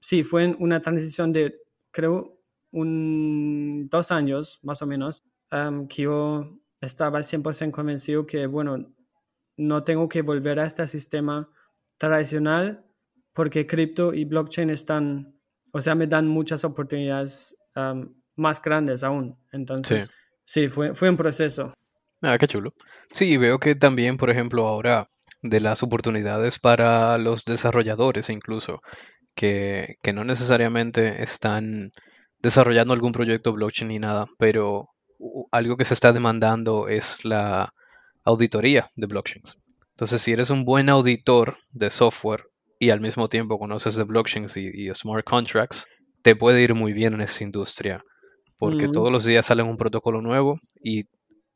sí, 0.00 0.22
fue 0.22 0.54
una 0.58 0.82
transición 0.82 1.32
de, 1.32 1.58
creo, 1.90 2.38
un, 2.72 3.88
dos 3.90 4.10
años 4.10 4.60
más 4.62 4.82
o 4.82 4.86
menos, 4.86 5.24
que 5.88 6.02
yo 6.02 6.58
estaba 6.80 7.20
100% 7.20 7.70
convencido 7.70 8.26
que, 8.26 8.46
bueno, 8.46 8.92
no 9.60 9.84
tengo 9.84 10.08
que 10.08 10.22
volver 10.22 10.58
a 10.58 10.66
este 10.66 10.86
sistema 10.86 11.48
tradicional 11.98 12.84
porque 13.34 13.66
cripto 13.66 14.14
y 14.14 14.24
blockchain 14.24 14.70
están, 14.70 15.34
o 15.72 15.80
sea, 15.80 15.94
me 15.94 16.06
dan 16.06 16.26
muchas 16.26 16.64
oportunidades 16.64 17.56
más 18.36 18.62
grandes 18.62 19.04
aún. 19.04 19.36
Entonces, 19.52 20.10
sí, 20.44 20.68
fue, 20.68 20.94
fue 20.94 21.10
un 21.10 21.16
proceso. 21.16 21.74
Ah, 22.22 22.38
qué 22.38 22.48
chulo. 22.48 22.72
Sí, 23.12 23.36
veo 23.36 23.58
que 23.58 23.74
también, 23.74 24.16
por 24.16 24.30
ejemplo, 24.30 24.66
ahora 24.66 25.08
de 25.42 25.60
las 25.60 25.82
oportunidades 25.82 26.58
para 26.58 27.16
los 27.18 27.44
desarrolladores 27.44 28.28
incluso, 28.30 28.80
que, 29.34 29.96
que 30.02 30.12
no 30.12 30.24
necesariamente 30.24 31.22
están 31.22 31.90
desarrollando 32.38 32.94
algún 32.94 33.12
proyecto 33.12 33.52
blockchain 33.52 33.88
ni 33.88 33.98
nada, 33.98 34.26
pero 34.38 34.88
algo 35.50 35.76
que 35.76 35.84
se 35.84 35.94
está 35.94 36.12
demandando 36.12 36.88
es 36.88 37.24
la 37.24 37.72
auditoría 38.30 38.90
de 38.96 39.06
blockchains. 39.06 39.56
Entonces, 39.90 40.22
si 40.22 40.32
eres 40.32 40.50
un 40.50 40.64
buen 40.64 40.88
auditor 40.88 41.58
de 41.70 41.90
software 41.90 42.44
y 42.78 42.90
al 42.90 43.00
mismo 43.00 43.28
tiempo 43.28 43.58
conoces 43.58 43.96
de 43.96 44.04
blockchains 44.04 44.56
y, 44.56 44.88
smart 44.94 45.24
contracts, 45.24 45.86
te 46.22 46.34
puede 46.34 46.62
ir 46.62 46.74
muy 46.74 46.92
bien 46.92 47.14
en 47.14 47.20
esa 47.20 47.44
industria, 47.44 48.02
porque 48.58 48.88
mm. 48.88 48.92
todos 48.92 49.12
los 49.12 49.24
días 49.24 49.46
sale 49.46 49.62
un 49.62 49.76
protocolo 49.76 50.22
nuevo 50.22 50.58
y 50.82 51.04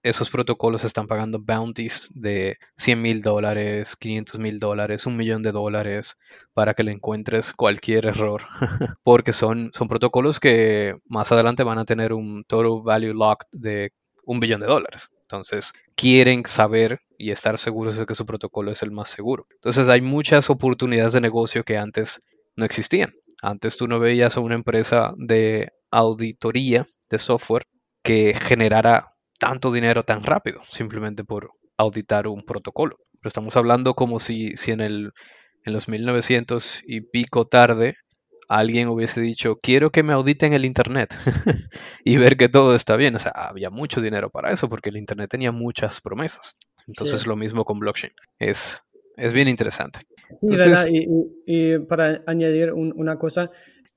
esos 0.04 0.28
protocolos 0.28 0.84
están 0.84 1.06
pagando 1.06 1.38
bounties 1.40 2.10
de 2.14 2.58
100 2.76 3.00
mil 3.00 3.22
dólares, 3.22 3.96
500 3.96 4.38
mil 4.38 4.58
dólares, 4.58 5.06
un 5.06 5.16
millón 5.16 5.42
de 5.42 5.50
dólares 5.50 6.18
para 6.52 6.74
que 6.74 6.82
le 6.82 6.92
encuentres 6.92 7.54
cualquier 7.54 8.04
error. 8.04 8.42
Porque 9.02 9.32
son, 9.32 9.70
son 9.72 9.88
protocolos 9.88 10.38
que 10.38 10.94
más 11.06 11.32
adelante 11.32 11.62
van 11.62 11.78
a 11.78 11.86
tener 11.86 12.12
un 12.12 12.44
total 12.44 12.82
value 12.84 13.14
locked 13.14 13.48
de 13.52 13.92
un 14.24 14.40
billón 14.40 14.60
de 14.60 14.66
dólares. 14.66 15.08
Entonces, 15.24 15.72
quieren 15.96 16.44
saber 16.46 17.00
y 17.18 17.30
estar 17.30 17.58
seguros 17.58 17.96
de 17.96 18.06
que 18.06 18.14
su 18.14 18.26
protocolo 18.26 18.70
es 18.70 18.82
el 18.82 18.90
más 18.90 19.08
seguro. 19.08 19.46
Entonces, 19.54 19.88
hay 19.88 20.00
muchas 20.00 20.50
oportunidades 20.50 21.12
de 21.14 21.20
negocio 21.20 21.64
que 21.64 21.78
antes 21.78 22.20
no 22.56 22.64
existían. 22.64 23.12
Antes 23.42 23.76
tú 23.76 23.88
no 23.88 23.98
veías 23.98 24.36
a 24.36 24.40
una 24.40 24.54
empresa 24.54 25.12
de 25.16 25.70
auditoría 25.90 26.86
de 27.10 27.18
software 27.18 27.66
que 28.02 28.34
generara 28.34 29.14
tanto 29.38 29.72
dinero 29.72 30.04
tan 30.04 30.22
rápido, 30.22 30.60
simplemente 30.70 31.24
por 31.24 31.50
auditar 31.76 32.26
un 32.28 32.44
protocolo. 32.44 32.96
Pero 33.20 33.28
estamos 33.28 33.56
hablando 33.56 33.94
como 33.94 34.20
si, 34.20 34.56
si 34.56 34.72
en, 34.72 34.80
el, 34.80 35.12
en 35.64 35.72
los 35.72 35.88
1900 35.88 36.82
y 36.86 37.00
pico 37.00 37.46
tarde 37.46 37.96
alguien 38.48 38.88
hubiese 38.88 39.20
dicho, 39.20 39.58
quiero 39.62 39.90
que 39.90 40.02
me 40.02 40.12
auditen 40.12 40.52
el 40.52 40.64
Internet 40.64 41.14
y 42.04 42.16
ver 42.16 42.36
que 42.36 42.48
todo 42.48 42.74
está 42.74 42.96
bien. 42.96 43.16
O 43.16 43.18
sea, 43.18 43.32
había 43.32 43.70
mucho 43.70 44.00
dinero 44.00 44.30
para 44.30 44.52
eso 44.52 44.68
porque 44.68 44.90
el 44.90 44.96
Internet 44.96 45.30
tenía 45.30 45.52
muchas 45.52 46.00
promesas. 46.00 46.56
Entonces 46.86 47.26
lo 47.26 47.36
mismo 47.36 47.64
con 47.64 47.78
blockchain. 47.78 48.12
Es, 48.38 48.82
es 49.16 49.32
bien 49.32 49.48
interesante. 49.48 50.00
Y, 51.46 51.78
para 51.80 52.22
añadir 52.26 52.72
una 52.72 53.18
cosa, 53.18 53.50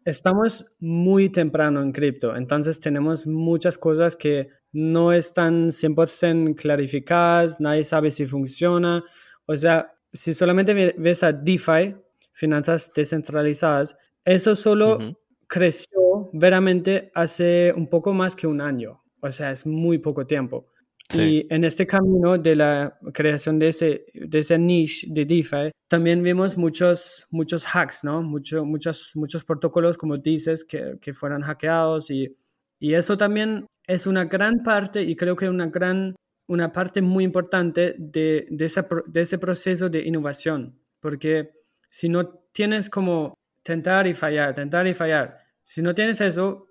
estamos 0.06 0.66
muy 0.80 1.30
temprano 1.30 1.82
en 1.82 1.92
cripto, 1.92 2.36
entonces 2.36 2.80
tenemos 2.80 3.28
muchas 3.28 3.78
cosas 3.78 4.16
que 4.16 4.48
no 4.72 5.12
están 5.14 5.70
100% 5.72 6.56
clarificadas, 6.56 7.60
nadie 7.60 7.84
sabe 7.84 8.12
si 8.12 8.26
funciona. 8.26 9.04
O 9.46 9.58
sea, 9.58 9.94
si 10.14 10.34
solamente 10.34 10.94
ves 10.98 11.24
a 11.24 11.32
DeFi, 11.32 11.96
finanzas 12.34 12.92
descentralizadas, 12.96 13.98
eso 14.28 14.56
solo 14.56 15.18
creció 15.48 16.30
veramente 16.34 17.12
hace 17.16 17.74
un 17.74 17.88
poco 17.88 18.14
más 18.14 18.36
que 18.36 18.46
un 18.46 18.60
año. 18.60 19.02
O 19.22 19.32
sea, 19.32 19.52
es 19.52 19.66
muy 19.66 20.00
poco 20.00 20.28
tiempo. 20.28 20.68
Y 21.14 21.48
en 21.50 21.64
este 21.64 21.88
camino 21.88 22.38
de 22.38 22.58
la 22.58 23.00
creación 23.14 23.58
de 23.58 23.70
ese, 23.70 24.06
de 24.14 24.40
ese 24.40 24.58
niche 24.58 25.08
de 25.10 25.24
DeFi, 25.24 25.72
también 25.88 26.22
vimos 26.22 26.58
muchos, 26.58 27.26
muchos 27.32 27.66
hacks, 27.74 28.04
¿no? 28.04 28.22
Mucho, 28.22 28.66
muchos, 28.66 29.14
muchos 29.16 29.46
protocolos, 29.46 29.98
como 29.98 30.18
dices, 30.18 30.66
que, 30.66 30.98
que 31.00 31.14
fueron 31.14 31.44
hackeados 31.44 32.12
y, 32.12 32.36
y 32.78 32.94
eso 32.96 33.18
también 33.18 33.66
es 33.88 34.06
una 34.06 34.26
gran 34.26 34.64
parte 34.64 35.02
y 35.02 35.16
creo 35.16 35.38
que 35.38 35.48
una 35.48 35.68
gran, 35.68 36.18
una 36.50 36.74
parte 36.74 37.02
muy 37.02 37.24
importante 37.24 37.96
de, 37.98 38.46
de, 38.50 38.86
de 39.08 39.22
ese 39.22 39.38
proceso 39.38 39.88
de 39.88 40.06
innovación, 40.06 40.78
porque 41.00 41.52
si 41.90 42.10
no 42.10 42.28
tienes 42.52 42.90
como 42.90 43.37
tentar 43.68 44.08
y 44.08 44.14
fallar, 44.14 44.56
tentar 44.56 44.88
y 44.88 44.94
fallar, 44.94 45.38
si 45.62 45.82
no 45.82 45.94
tienes 45.94 46.22
eso, 46.22 46.68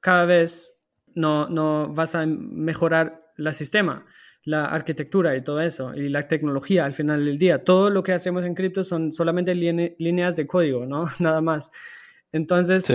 cada 0.00 0.24
vez 0.24 0.76
no, 1.14 1.48
no 1.48 1.88
vas 1.94 2.16
a 2.16 2.26
mejorar 2.26 3.22
el 3.36 3.54
sistema, 3.54 4.04
la 4.42 4.64
arquitectura 4.64 5.36
y 5.36 5.44
todo 5.44 5.60
eso, 5.60 5.94
y 5.94 6.08
la 6.08 6.26
tecnología 6.26 6.84
al 6.84 6.92
final 6.92 7.24
del 7.24 7.38
día. 7.38 7.62
Todo 7.62 7.90
lo 7.90 8.02
que 8.02 8.12
hacemos 8.12 8.44
en 8.44 8.54
cripto 8.54 8.82
son 8.82 9.12
solamente 9.12 9.54
líneas 9.54 10.34
de 10.34 10.46
código, 10.48 10.84
¿no? 10.84 11.06
Nada 11.20 11.40
más. 11.40 11.70
Entonces, 12.32 12.92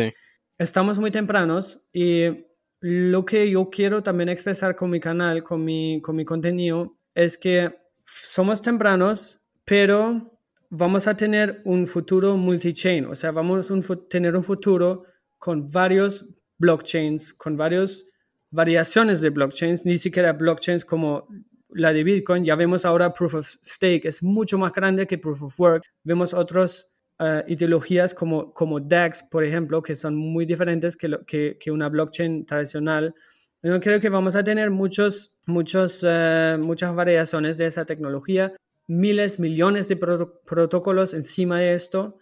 estamos 0.57 0.99
muy 0.99 1.11
tempranos 1.11 1.81
y 1.93 2.45
lo 2.81 3.23
que 3.25 3.49
yo 3.49 3.69
quiero 3.69 4.03
también 4.03 4.27
expresar 4.27 4.75
con 4.75 4.89
mi 4.89 4.99
canal, 4.99 5.41
con 5.41 5.63
mi, 5.63 6.01
con 6.01 6.17
mi 6.17 6.25
contenido, 6.25 6.97
es 7.13 7.37
que 7.37 7.77
somos 8.05 8.61
tempranos, 8.61 9.41
pero 9.63 10.34
vamos 10.69 11.07
a 11.07 11.15
tener 11.15 11.61
un 11.65 11.87
futuro 11.87 12.37
multi-chain, 12.37 13.05
o 13.05 13.15
sea, 13.15 13.31
vamos 13.31 13.71
a 13.71 13.95
tener 14.09 14.35
un 14.35 14.43
futuro 14.43 15.03
con 15.37 15.69
varios 15.71 16.27
blockchains, 16.57 17.33
con 17.33 17.57
varios 17.57 18.09
variaciones 18.51 19.21
de 19.21 19.29
blockchains, 19.29 19.85
ni 19.85 19.97
siquiera 19.97 20.33
blockchains 20.33 20.85
como 20.85 21.27
la 21.69 21.93
de 21.93 22.03
Bitcoin. 22.03 22.43
Ya 22.45 22.55
vemos 22.55 22.85
ahora 22.85 23.13
Proof 23.13 23.35
of 23.35 23.47
Stake 23.63 24.07
es 24.07 24.23
mucho 24.23 24.57
más 24.57 24.71
grande 24.73 25.05
que 25.05 25.17
Proof 25.17 25.43
of 25.43 25.59
Work. 25.59 25.83
Vemos 26.03 26.33
otras 26.33 26.91
eh, 27.19 27.43
ideologías 27.47 28.13
como, 28.13 28.53
como 28.53 28.79
DEX, 28.79 29.23
por 29.23 29.43
ejemplo, 29.43 29.81
que 29.83 29.95
son 29.95 30.15
muy 30.15 30.45
diferentes 30.45 30.95
que, 30.95 31.19
que, 31.27 31.57
que 31.59 31.71
una 31.71 31.89
blockchain 31.89 32.45
tradicional. 32.45 33.13
Yo 33.61 33.79
creo 33.79 33.99
que 33.99 34.09
vamos 34.09 34.35
a 34.35 34.43
tener 34.43 34.69
muchos, 34.69 35.33
muchos, 35.45 36.05
eh, 36.07 36.55
muchas 36.59 36.93
variaciones 36.93 37.57
de 37.57 37.65
esa 37.65 37.83
tecnología, 37.83 38.53
miles, 38.87 39.39
millones 39.39 39.87
de 39.87 39.95
protocolos 39.95 41.13
encima 41.13 41.59
de 41.59 41.73
esto. 41.73 42.17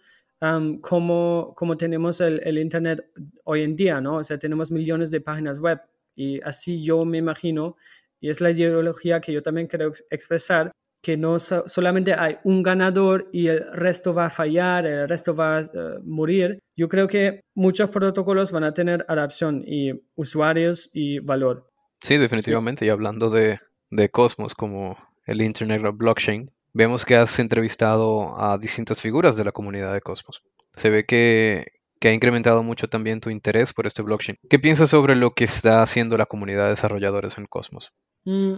como, 0.80 1.54
como 1.56 1.76
tenemos 1.76 2.20
el, 2.20 2.40
el, 2.44 2.58
Internet 2.58 3.06
hoy 3.44 3.62
en 3.62 3.76
día, 3.76 4.00
¿no? 4.00 4.16
O 4.16 4.24
sea, 4.24 4.38
tenemos 4.38 4.70
millones 4.70 5.10
de 5.10 5.20
páginas 5.20 5.58
web 5.58 5.80
y 6.14 6.40
así 6.42 6.82
yo 6.82 7.04
me 7.04 7.18
imagino, 7.18 7.76
y 8.20 8.30
es 8.30 8.40
la 8.40 8.50
ideología 8.50 9.20
que 9.20 9.32
yo 9.32 9.42
también 9.42 9.66
quiero 9.66 9.92
expresar, 10.10 10.72
que 11.02 11.16
no 11.18 11.38
solamente 11.38 12.14
hay 12.14 12.38
un 12.44 12.62
ganador 12.62 13.28
y 13.30 13.48
el 13.48 13.70
resto 13.72 14.14
va 14.14 14.26
a 14.26 14.30
fallar, 14.30 14.86
el 14.86 15.06
resto 15.06 15.34
va 15.34 15.58
a 15.58 15.60
eh, 15.60 15.66
morir. 16.02 16.58
Yo 16.76 16.88
creo 16.88 17.06
que 17.06 17.42
muchos 17.54 17.90
protocolos 17.90 18.52
van 18.52 18.64
a 18.64 18.72
tener 18.72 19.04
adaptación 19.06 19.62
y 19.66 19.92
usuarios 20.14 20.88
y 20.94 21.18
valor. 21.18 21.70
Sí, 22.00 22.16
definitivamente. 22.16 22.86
Y 22.86 22.88
hablando 22.88 23.28
de, 23.28 23.60
de 23.90 24.08
Cosmos 24.08 24.54
como 24.54 24.96
el 25.26 25.42
Internet 25.42 25.84
of 25.84 25.98
Blockchain, 25.98 26.50
vemos 26.74 27.06
que 27.06 27.16
has 27.16 27.38
entrevistado 27.38 28.38
a 28.38 28.58
distintas 28.58 29.00
figuras 29.00 29.36
de 29.36 29.44
la 29.44 29.52
comunidad 29.52 29.94
de 29.94 30.00
Cosmos. 30.00 30.42
Se 30.74 30.90
ve 30.90 31.06
que, 31.06 31.72
que 32.00 32.08
ha 32.08 32.12
incrementado 32.12 32.62
mucho 32.62 32.88
también 32.88 33.20
tu 33.20 33.30
interés 33.30 33.72
por 33.72 33.86
este 33.86 34.02
blockchain. 34.02 34.38
¿Qué 34.50 34.58
piensas 34.58 34.90
sobre 34.90 35.14
lo 35.14 35.34
que 35.34 35.44
está 35.44 35.82
haciendo 35.82 36.18
la 36.18 36.26
comunidad 36.26 36.64
de 36.64 36.70
desarrolladores 36.70 37.38
en 37.38 37.46
Cosmos? 37.46 37.92
Mm, 38.24 38.56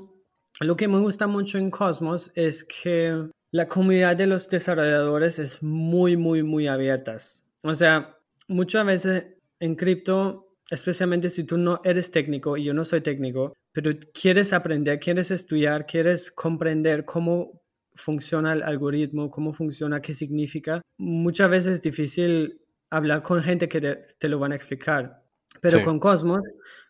lo 0.61 0.77
que 0.77 0.89
me 0.89 0.99
gusta 0.99 1.27
mucho 1.27 1.59
en 1.59 1.71
Cosmos 1.71 2.33
es 2.35 2.65
que 2.65 3.29
la 3.53 3.69
comunidad 3.69 4.17
de 4.17 4.27
los 4.27 4.49
desarrolladores 4.49 5.39
es 5.39 5.63
muy, 5.63 6.17
muy, 6.17 6.43
muy 6.43 6.67
abierta. 6.67 7.17
O 7.63 7.75
sea, 7.75 8.17
muchas 8.49 8.87
veces 8.87 9.27
en 9.61 9.77
cripto, 9.77 10.55
especialmente 10.71 11.29
si 11.29 11.45
tú 11.45 11.59
no 11.59 11.81
eres 11.85 12.11
técnico 12.11 12.57
y 12.57 12.65
yo 12.65 12.75
no 12.75 12.85
soy 12.85 13.03
técnico, 13.03 13.53
pero 13.73 13.93
quieres 14.15 14.55
aprender, 14.55 14.99
quieres 14.99 15.31
estudiar, 15.31 15.87
quieres 15.87 16.31
comprender 16.31 17.05
cómo 17.05 17.61
funciona 17.97 18.53
el 18.53 18.63
algoritmo, 18.63 19.31
cómo 19.31 19.53
funciona, 19.53 20.01
qué 20.01 20.15
significa, 20.15 20.83
muchas 20.99 21.51
veces 21.51 21.73
es 21.75 21.83
difícil 21.83 22.61
hablar 22.91 23.23
con 23.23 23.43
gente 23.43 23.69
que 23.69 23.81
te, 24.19 24.29
lo 24.29 24.39
van 24.39 24.53
a 24.53 24.57
explicar. 24.57 25.23
Pero 25.61 25.83
con 25.83 25.99
Cosmos, 25.99 26.43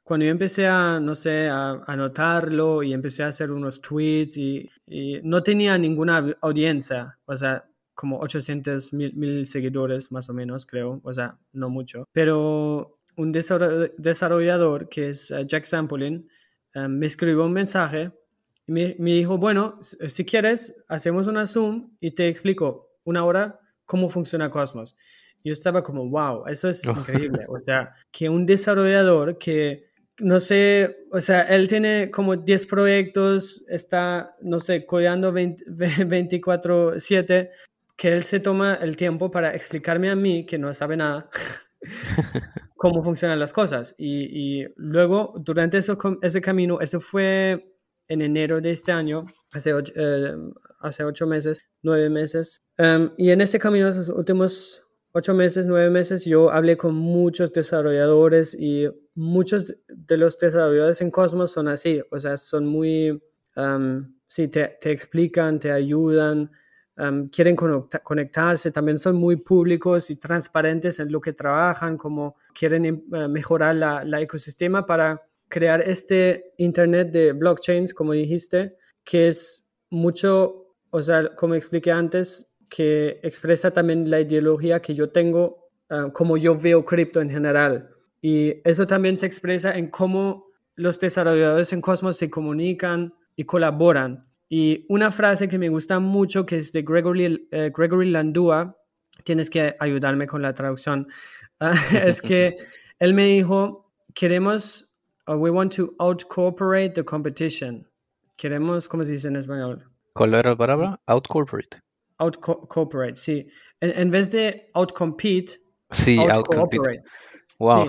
cuando 0.03 0.27
yo 0.27 0.33
empecé 0.33 0.67
a, 0.67 1.01
no 1.01 1.15
sé, 1.15 1.49
a 1.49 1.83
anotarlo 1.87 2.83
y 2.83 2.93
empecé 2.93 3.23
a 3.23 3.29
hacer 3.29 3.53
unos 3.53 3.81
tweets 3.81 4.37
y, 4.37 4.69
no 5.23 5.43
tenía 5.43 5.79
ninguna 5.79 6.37
audiencia, 6.41 7.19
o 7.25 7.37
sea, 7.37 7.65
como 7.95 8.19
800 8.21 8.93
mil, 8.93 9.47
seguidores 9.47 10.13
más 10.13 10.29
o 10.29 10.35
menos, 10.35 10.67
creo, 10.67 11.01
o 11.03 11.13
sea, 11.13 11.39
no 11.53 11.71
mucho. 11.71 12.05
Pero 12.13 12.99
un 13.17 13.33
desarrollador 13.33 14.89
que 14.89 15.11
es 15.11 15.31
eh, 15.31 15.47
Jack 15.47 15.65
Samplin 15.65 16.29
eh, 16.75 16.89
me 16.89 17.07
escribió 17.07 17.45
un 17.45 17.55
mensaje 17.55 18.13
y 18.67 18.73
me, 18.73 18.97
me 18.99 19.13
dijo, 19.13 19.39
bueno, 19.39 19.79
si 19.81 20.25
quieres, 20.25 20.83
hacemos 20.89 21.27
una 21.27 21.47
Zoom 21.47 21.97
y 22.01 22.13
te 22.13 22.29
explico 22.29 22.91
una 23.05 23.25
hora 23.25 23.61
cómo 23.85 24.09
funciona 24.09 24.51
Cosmos 24.51 24.97
yo 25.47 25.53
estaba 25.53 25.85
como, 25.85 26.11
wow, 26.11 26.49
eso 26.49 26.69
es 26.69 26.85
increíble. 26.87 27.45
O 27.49 27.61
sea, 27.61 27.95
que 28.11 28.29
un 28.29 28.47
desarrollador 28.47 29.39
que, 29.39 29.87
no 30.19 30.41
sé, 30.41 30.97
o 31.13 31.21
sea, 31.21 31.43
él 31.43 31.69
tiene 31.69 32.11
como 32.11 32.35
10 32.37 32.67
proyectos, 32.67 33.65
está, 33.69 34.35
no 34.43 34.59
sé, 34.59 34.85
codeando 34.85 35.33
24/7, 35.33 37.51
que 37.97 38.13
él 38.13 38.25
se 38.25 38.41
toma 38.41 38.75
el 38.75 38.97
tiempo 38.97 39.31
para 39.31 39.55
explicarme 39.55 40.11
a 40.11 40.17
mí, 40.17 40.45
que 40.47 40.59
no 40.59 40.75
sabe 40.75 40.97
nada, 40.97 41.31
cómo 42.77 43.05
funcionan 43.05 43.39
las 43.39 43.53
cosas. 43.53 43.95
Y, 43.97 44.63
y 44.63 44.67
luego, 44.75 45.35
durante 45.39 45.79
eso, 45.79 45.97
ese 46.23 46.41
camino, 46.41 46.81
eso 46.81 46.99
fue 46.99 47.76
en 48.09 48.23
enero 48.23 48.61
de 48.61 48.71
este 48.71 48.93
año, 48.93 49.27
hace 49.53 49.75
ocho, 49.75 49.93
eh, 49.97 50.35
hace 50.81 51.05
ocho 51.05 51.27
meses, 51.27 51.63
nueve 51.83 52.09
meses. 52.09 52.63
Um, 52.79 53.11
y 53.17 53.31
en 53.31 53.41
este 53.41 53.59
camino, 53.59 53.89
esos 53.89 54.09
últimos 54.09 54.83
ocho 55.13 55.35
meses, 55.35 55.67
nueve 55.67 55.91
meses, 55.91 56.25
yo 56.25 56.51
hablé 56.51 56.77
con 56.77 56.95
muchos 56.95 57.53
desarrolladores 57.53 58.55
y 58.55 58.87
muchos 59.15 59.75
de 59.89 60.17
los 60.19 60.39
desarrolladores 60.39 61.01
en 61.01 61.11
Cosmos 61.11 61.53
son 61.53 61.69
así, 61.69 62.03
o 62.11 62.21
sea, 62.21 62.37
son 62.37 62.67
muy, 62.67 63.23
sí, 64.27 64.49
te, 64.49 64.77
explican, 64.83 65.59
te 65.59 65.73
ayudan, 65.73 66.51
quieren 67.33 67.57
conectarse, 67.57 68.71
también 68.71 68.99
son 68.99 69.17
muy 69.17 69.37
públicos 69.37 70.11
y 70.11 70.17
transparentes 70.17 71.01
en 71.01 71.11
lo 71.11 71.21
que 71.23 71.33
trabajan, 71.33 71.97
como 71.97 72.37
quieren 72.53 72.85
em, 72.85 73.03
mejorar 73.31 73.75
la, 73.75 74.05
la 74.05 74.21
ecosistema 74.21 74.85
para 74.85 75.23
crear 75.49 75.81
este 75.83 76.53
Internet 76.59 77.11
de 77.13 77.33
blockchains, 77.33 77.95
como 77.95 78.13
dijiste, 78.13 78.77
que 79.05 79.29
es 79.29 79.67
mucho, 79.91 80.75
o 80.91 81.03
sea, 81.03 81.35
como 81.37 81.55
expliqué 81.55 81.93
antes, 81.93 82.51
que 82.69 83.21
expresa 83.23 83.71
también 83.73 84.11
la 84.11 84.21
ideología 84.21 84.81
que 84.81 84.95
yo 84.95 85.11
tengo, 85.11 85.69
ah, 85.91 86.11
como 86.13 86.37
yo 86.37 86.59
veo 86.59 86.85
cripto 86.85 87.21
en 87.21 87.31
general. 87.31 87.91
Y 88.21 88.61
eso 88.65 88.87
también 88.87 89.17
se 89.19 89.27
expresa 89.27 89.77
en 89.77 89.89
cómo 89.89 90.47
los 90.75 90.99
desarrolladores 90.99 91.73
en 91.73 91.81
Cosmos 91.81 92.17
se 92.17 92.29
comunican 92.29 93.15
y 93.37 93.45
colaboran. 93.45 94.23
Y 94.49 94.85
una 94.89 95.11
frase 95.11 95.49
que 95.49 95.59
me 95.59 95.69
gusta 95.69 95.99
mucho, 95.99 96.47
que 96.47 96.59
es 96.59 96.73
de 96.73 96.83
Gregory, 96.83 97.49
eh, 97.51 97.73
Gregory 97.77 98.11
Landua, 98.11 98.77
tienes 99.25 99.51
que 99.51 99.75
ayudarme 99.79 100.27
con 100.27 100.43
la 100.43 100.55
traducción, 100.55 101.09
ah, 101.61 101.75
es 102.05 102.21
que 102.21 102.57
él 102.99 103.15
me 103.15 103.27
dijo, 103.27 103.93
queremos, 104.15 104.96
we 105.35 105.51
want 105.51 105.73
to 105.75 105.95
out-cooperate 105.99 106.95
the 106.95 107.05
competition. 107.05 107.87
Queremos, 108.37 108.89
¿cómo 108.89 109.05
se 109.05 109.13
dice 109.13 109.29
en 109.29 109.37
español? 109.37 109.85
¿Cuál 110.13 110.35
era 110.35 110.55
la 110.55 111.01
Out-cooperate. 111.07 111.79
Out-cooperate, 112.19 113.17
sí. 113.17 113.47
En, 113.81 114.11
vez 114.11 114.31
de 114.31 114.71
out-compete, 114.75 115.61
Sí, 115.91 116.19
out-compete. 116.19 117.03
Wow. 117.59 117.87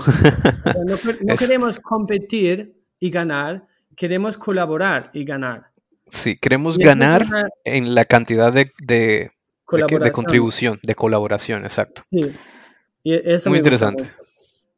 no, 0.86 0.98
queremos 1.38 1.78
competir 1.80 2.74
y 3.00 3.10
ganar, 3.10 3.68
queremos 3.96 4.38
colaborar 4.38 5.10
y 5.14 5.26
ganar. 5.26 5.72
Sí, 6.08 6.38
queremos 6.38 6.78
ganar 6.78 7.28
en 7.66 7.94
la 7.94 8.06
cantidad 8.06 8.54
de, 8.54 8.72
de, 8.80 9.32
contribución, 10.14 10.80
de 10.84 10.96
colaboración, 10.96 11.64
exacto. 11.64 12.04
Sí. 12.10 12.32
Y 13.04 13.14
eso 13.14 13.50
Muy 13.50 13.60
interesante. 13.60 14.10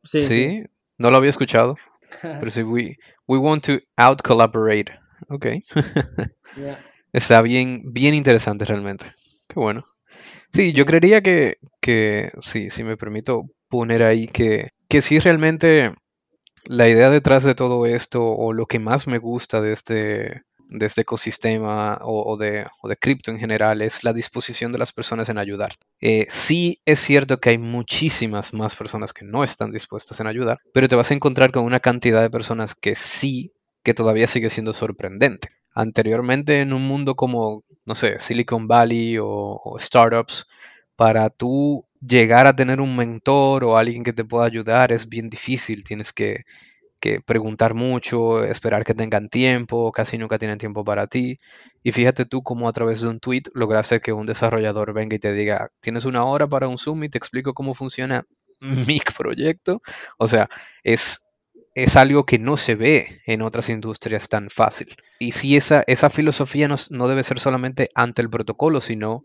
Sí, 0.04 0.22
sí, 0.22 0.63
no 0.98 1.12
lo 1.12 1.18
había 1.18 1.30
escuchado. 1.30 1.78
pero 2.22 2.50
sí, 2.50 2.63
we, 2.63 2.98
we 3.28 3.38
want 3.38 3.63
to 3.66 3.80
out 3.98 4.22
collaborate. 4.22 4.92
Ok. 5.30 5.46
Está 7.13 7.42
bien, 7.42 7.82
bien 7.86 8.13
interesante 8.13 8.66
realmente. 8.66 9.06
Qué 9.48 9.60
bueno. 9.60 9.86
Sí, 10.54 10.74
yo 10.74 10.86
creería 10.86 11.22
que, 11.22 11.58
que 11.82 12.32
sí, 12.39 12.70
si 12.70 12.84
me 12.84 12.98
permito 12.98 13.44
poner 13.68 14.04
ahí 14.04 14.28
que, 14.28 14.70
que 14.88 15.01
sí 15.01 15.20
realmente 15.20 15.94
la 16.66 16.88
idea 16.88 17.10
detrás 17.10 17.44
de 17.44 17.56
todo 17.56 17.86
esto 17.86 18.24
o 18.24 18.54
lo 18.54 18.66
que 18.66 18.80
más 18.80 19.08
me 19.08 19.18
gusta 19.18 19.62
de 19.62 19.74
este, 19.74 20.42
de 20.69 20.85
este 20.85 21.01
ecosistema 21.01 21.97
o, 22.01 22.38
de, 22.38 22.67
o 22.81 22.88
de 22.88 22.95
cripto 22.95 23.31
en 23.31 23.39
general 23.39 23.81
es 23.81 24.03
la 24.03 24.13
disposición 24.13 24.71
de 24.71 24.77
las 24.77 24.93
personas 24.93 25.27
en 25.29 25.38
ayudar. 25.38 25.73
Eh, 25.99 26.27
sí 26.29 26.79
es 26.85 26.99
cierto 26.99 27.39
que 27.39 27.49
hay 27.49 27.57
muchísimas 27.57 28.53
más 28.53 28.75
personas 28.75 29.11
que 29.11 29.25
no 29.25 29.43
están 29.43 29.71
dispuestas 29.71 30.19
en 30.19 30.27
ayudar, 30.27 30.59
pero 30.73 30.88
te 30.88 30.95
vas 30.95 31.11
a 31.11 31.15
encontrar 31.15 31.51
con 31.51 31.63
una 31.63 31.79
cantidad 31.79 32.21
de 32.21 32.29
personas 32.29 32.75
que 32.75 32.95
sí, 32.95 33.51
que 33.83 33.93
todavía 33.93 34.27
sigue 34.27 34.49
siendo 34.49 34.73
sorprendente. 34.73 35.49
Anteriormente 35.73 36.61
en 36.61 36.73
un 36.73 36.88
mundo 36.88 37.15
como, 37.15 37.63
no 37.85 37.95
sé, 37.95 38.19
Silicon 38.19 38.67
Valley 38.67 39.17
o 39.19 39.75
startups, 39.79 40.45
para 40.95 41.29
tú 41.29 41.85
llegar 42.01 42.47
a 42.47 42.55
tener 42.55 42.81
un 42.81 42.95
mentor 42.95 43.63
o 43.63 43.77
alguien 43.77 44.03
que 44.03 44.13
te 44.13 44.25
pueda 44.25 44.45
ayudar 44.45 44.91
es 44.91 45.07
bien 45.07 45.29
difícil. 45.29 45.83
Tienes 45.83 46.13
que, 47.00 47.22
preguntar 47.22 47.74
mucho, 47.74 48.44
esperar 48.44 48.84
que 48.84 48.94
tengan 48.94 49.29
tiempo, 49.29 49.91
casi 49.91 50.18
nunca 50.18 50.38
tienen 50.38 50.58
tiempo 50.58 50.84
para 50.84 51.08
ti. 51.08 51.39
Y 51.84 51.91
fíjate 51.91 52.25
tú 52.25 52.44
cómo 52.44 52.68
a 52.70 52.74
través 52.74 53.01
de 53.01 53.08
un 53.08 53.20
tweet 53.20 53.44
lograste 53.53 54.01
que 54.01 54.13
un 54.13 54.25
desarrollador 54.25 54.94
venga 54.94 55.15
y 55.15 55.20
te 55.20 55.34
diga, 55.34 55.72
tienes 55.79 56.06
una 56.06 56.25
hora 56.25 56.48
para 56.48 56.68
un 56.68 56.77
Zoom 56.77 57.03
y 57.03 57.10
te 57.10 57.18
explico 57.18 57.53
cómo 57.53 57.74
funciona 57.74 58.25
mi 58.60 59.00
proyecto. 59.18 59.82
O 60.18 60.27
sea, 60.27 60.50
es, 60.84 61.25
es 61.75 61.96
algo 61.96 62.25
que 62.25 62.39
no 62.39 62.58
se 62.58 62.75
ve 62.75 63.22
en 63.25 63.41
otras 63.41 63.70
industrias 63.70 64.29
tan 64.29 64.50
fácil. 64.50 64.96
Y 65.20 65.32
si 65.34 65.58
esa, 65.58 65.84
esa 65.88 66.10
filosofía 66.10 66.68
no, 66.68 66.75
no 66.89 67.08
debe 67.08 67.24
ser 67.24 67.39
solamente 67.39 67.89
ante 67.96 68.22
el 68.22 68.29
protocolo, 68.29 68.82
sino 68.82 69.24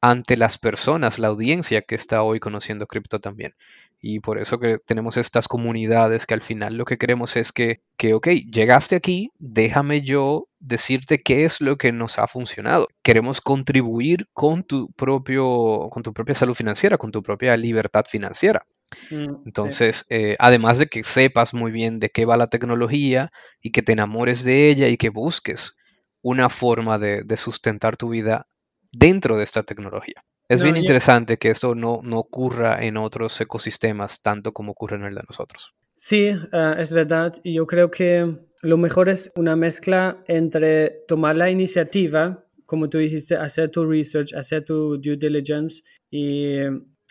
ante 0.00 0.36
las 0.36 0.58
personas, 0.58 1.18
la 1.18 1.28
audiencia 1.28 1.82
que 1.82 1.94
está 1.94 2.22
hoy 2.22 2.40
conociendo 2.40 2.86
cripto 2.86 3.20
también. 3.20 3.54
Y 4.00 4.20
por 4.20 4.38
eso 4.38 4.58
que 4.58 4.78
tenemos 4.78 5.16
estas 5.16 5.46
comunidades 5.46 6.26
que 6.26 6.34
al 6.34 6.42
final 6.42 6.76
lo 6.76 6.84
que 6.86 6.96
queremos 6.98 7.36
es 7.36 7.52
que, 7.52 7.82
que, 7.98 8.14
ok, 8.14 8.28
llegaste 8.50 8.96
aquí, 8.96 9.30
déjame 9.38 10.02
yo 10.02 10.48
decirte 10.58 11.22
qué 11.22 11.44
es 11.44 11.60
lo 11.60 11.76
que 11.76 11.92
nos 11.92 12.18
ha 12.18 12.26
funcionado. 12.26 12.88
Queremos 13.02 13.40
contribuir 13.42 14.26
con 14.32 14.64
tu, 14.64 14.90
propio, 14.92 15.88
con 15.90 16.02
tu 16.02 16.12
propia 16.14 16.34
salud 16.34 16.54
financiera, 16.54 16.96
con 16.98 17.10
tu 17.12 17.22
propia 17.22 17.56
libertad 17.56 18.04
financiera. 18.08 18.64
Mm, 19.10 19.42
Entonces, 19.46 20.06
eh, 20.10 20.34
además 20.38 20.78
de 20.78 20.86
que 20.88 21.04
sepas 21.04 21.54
muy 21.54 21.70
bien 21.72 22.00
de 22.00 22.10
qué 22.10 22.24
va 22.24 22.36
la 22.36 22.48
tecnología 22.48 23.30
y 23.60 23.70
que 23.72 23.82
te 23.82 23.92
enamores 23.92 24.44
de 24.44 24.70
ella 24.70 24.88
y 24.88 24.96
que 24.96 25.10
busques 25.10 25.76
una 26.22 26.48
forma 26.48 26.98
de, 26.98 27.22
de 27.22 27.36
sustentar 27.36 27.96
tu 27.96 28.10
vida 28.10 28.46
dentro 28.92 29.36
de 29.38 29.44
esta 29.44 29.62
tecnología. 29.62 30.22
Es 30.50 30.64
bien 30.64 30.76
interesante 30.76 31.36
que 31.38 31.50
esto 31.50 31.76
no, 31.76 32.00
no 32.02 32.18
ocurra 32.18 32.84
en 32.84 32.96
otros 32.96 33.40
ecosistemas 33.40 34.20
tanto 34.20 34.52
como 34.52 34.72
ocurre 34.72 34.96
en 34.96 35.04
el 35.04 35.14
de 35.14 35.22
nosotros. 35.28 35.72
Sí, 35.94 36.32
ah, 36.52 36.74
es 36.76 36.92
verdad. 36.92 37.36
Y 37.44 37.54
yo 37.54 37.68
creo 37.68 37.88
que 37.88 38.36
lo 38.62 38.76
mejor 38.76 39.08
es 39.08 39.30
una 39.36 39.54
mezcla 39.54 40.24
entre 40.26 41.04
tomar 41.06 41.36
la 41.36 41.50
iniciativa, 41.50 42.44
como 42.66 42.88
tú 42.88 42.98
dijiste, 42.98 43.36
hacer 43.36 43.70
tu 43.70 43.88
research, 43.88 44.34
hacer 44.34 44.64
tu 44.64 44.96
due 44.96 45.16
diligence 45.16 45.84
y 46.10 46.56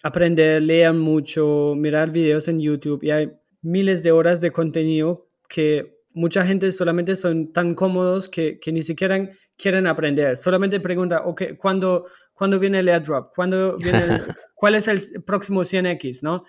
aprender, 0.03 0.61
leer 0.61 0.93
mucho, 0.93 1.75
mirar 1.77 2.11
videos 2.11 2.49
en 2.49 2.59
YouTube. 2.59 3.03
Y 3.03 3.11
hay 3.11 3.31
miles 3.61 4.03
de 4.03 4.11
horas 4.11 4.41
de 4.41 4.51
contenido 4.51 5.29
que 5.47 5.99
mucha 6.11 6.45
gente 6.45 6.73
solamente 6.73 7.15
son 7.15 7.53
tan 7.53 7.73
cómodos 7.73 8.27
que, 8.27 8.59
que 8.59 8.73
ni 8.73 8.81
siquiera 8.81 9.29
quieren 9.57 9.87
aprender. 9.87 10.37
Solamente 10.37 10.79
pregunta, 10.79 11.21
ok, 11.25 11.43
¿cuándo, 11.57 12.07
¿cuándo 12.39 12.57
viene 12.57 12.79
el 12.79 12.87
airdrop? 12.87 13.35
¿Cuándo 13.35 13.75
viene 13.75 13.99
¿Cuál 14.55 14.75
es 14.75 14.87
el 14.87 15.23
próximo 15.25 15.61
100X? 15.61 16.23
¿no? 16.23 16.45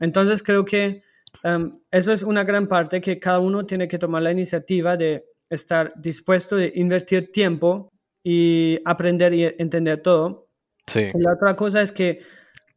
Entonces 0.00 0.42
creo 0.42 0.64
que 0.64 1.02
um, 1.44 1.78
eso 1.90 2.12
es 2.12 2.22
una 2.22 2.42
gran 2.42 2.66
parte 2.68 3.02
que 3.02 3.20
cada 3.20 3.38
uno 3.38 3.66
tiene 3.66 3.86
que 3.86 3.98
tomar 3.98 4.22
la 4.22 4.32
iniciativa 4.32 4.96
de 4.96 5.26
estar 5.50 5.92
dispuesto 5.96 6.56
de 6.56 6.72
invertir 6.74 7.30
tiempo 7.30 7.92
y 8.24 8.80
aprender 8.86 9.34
y 9.34 9.44
entender 9.58 10.00
todo. 10.02 10.48
Sí. 10.86 11.08
la 11.14 11.34
otra 11.34 11.54
cosa 11.54 11.82
es 11.82 11.92
que 11.92 12.20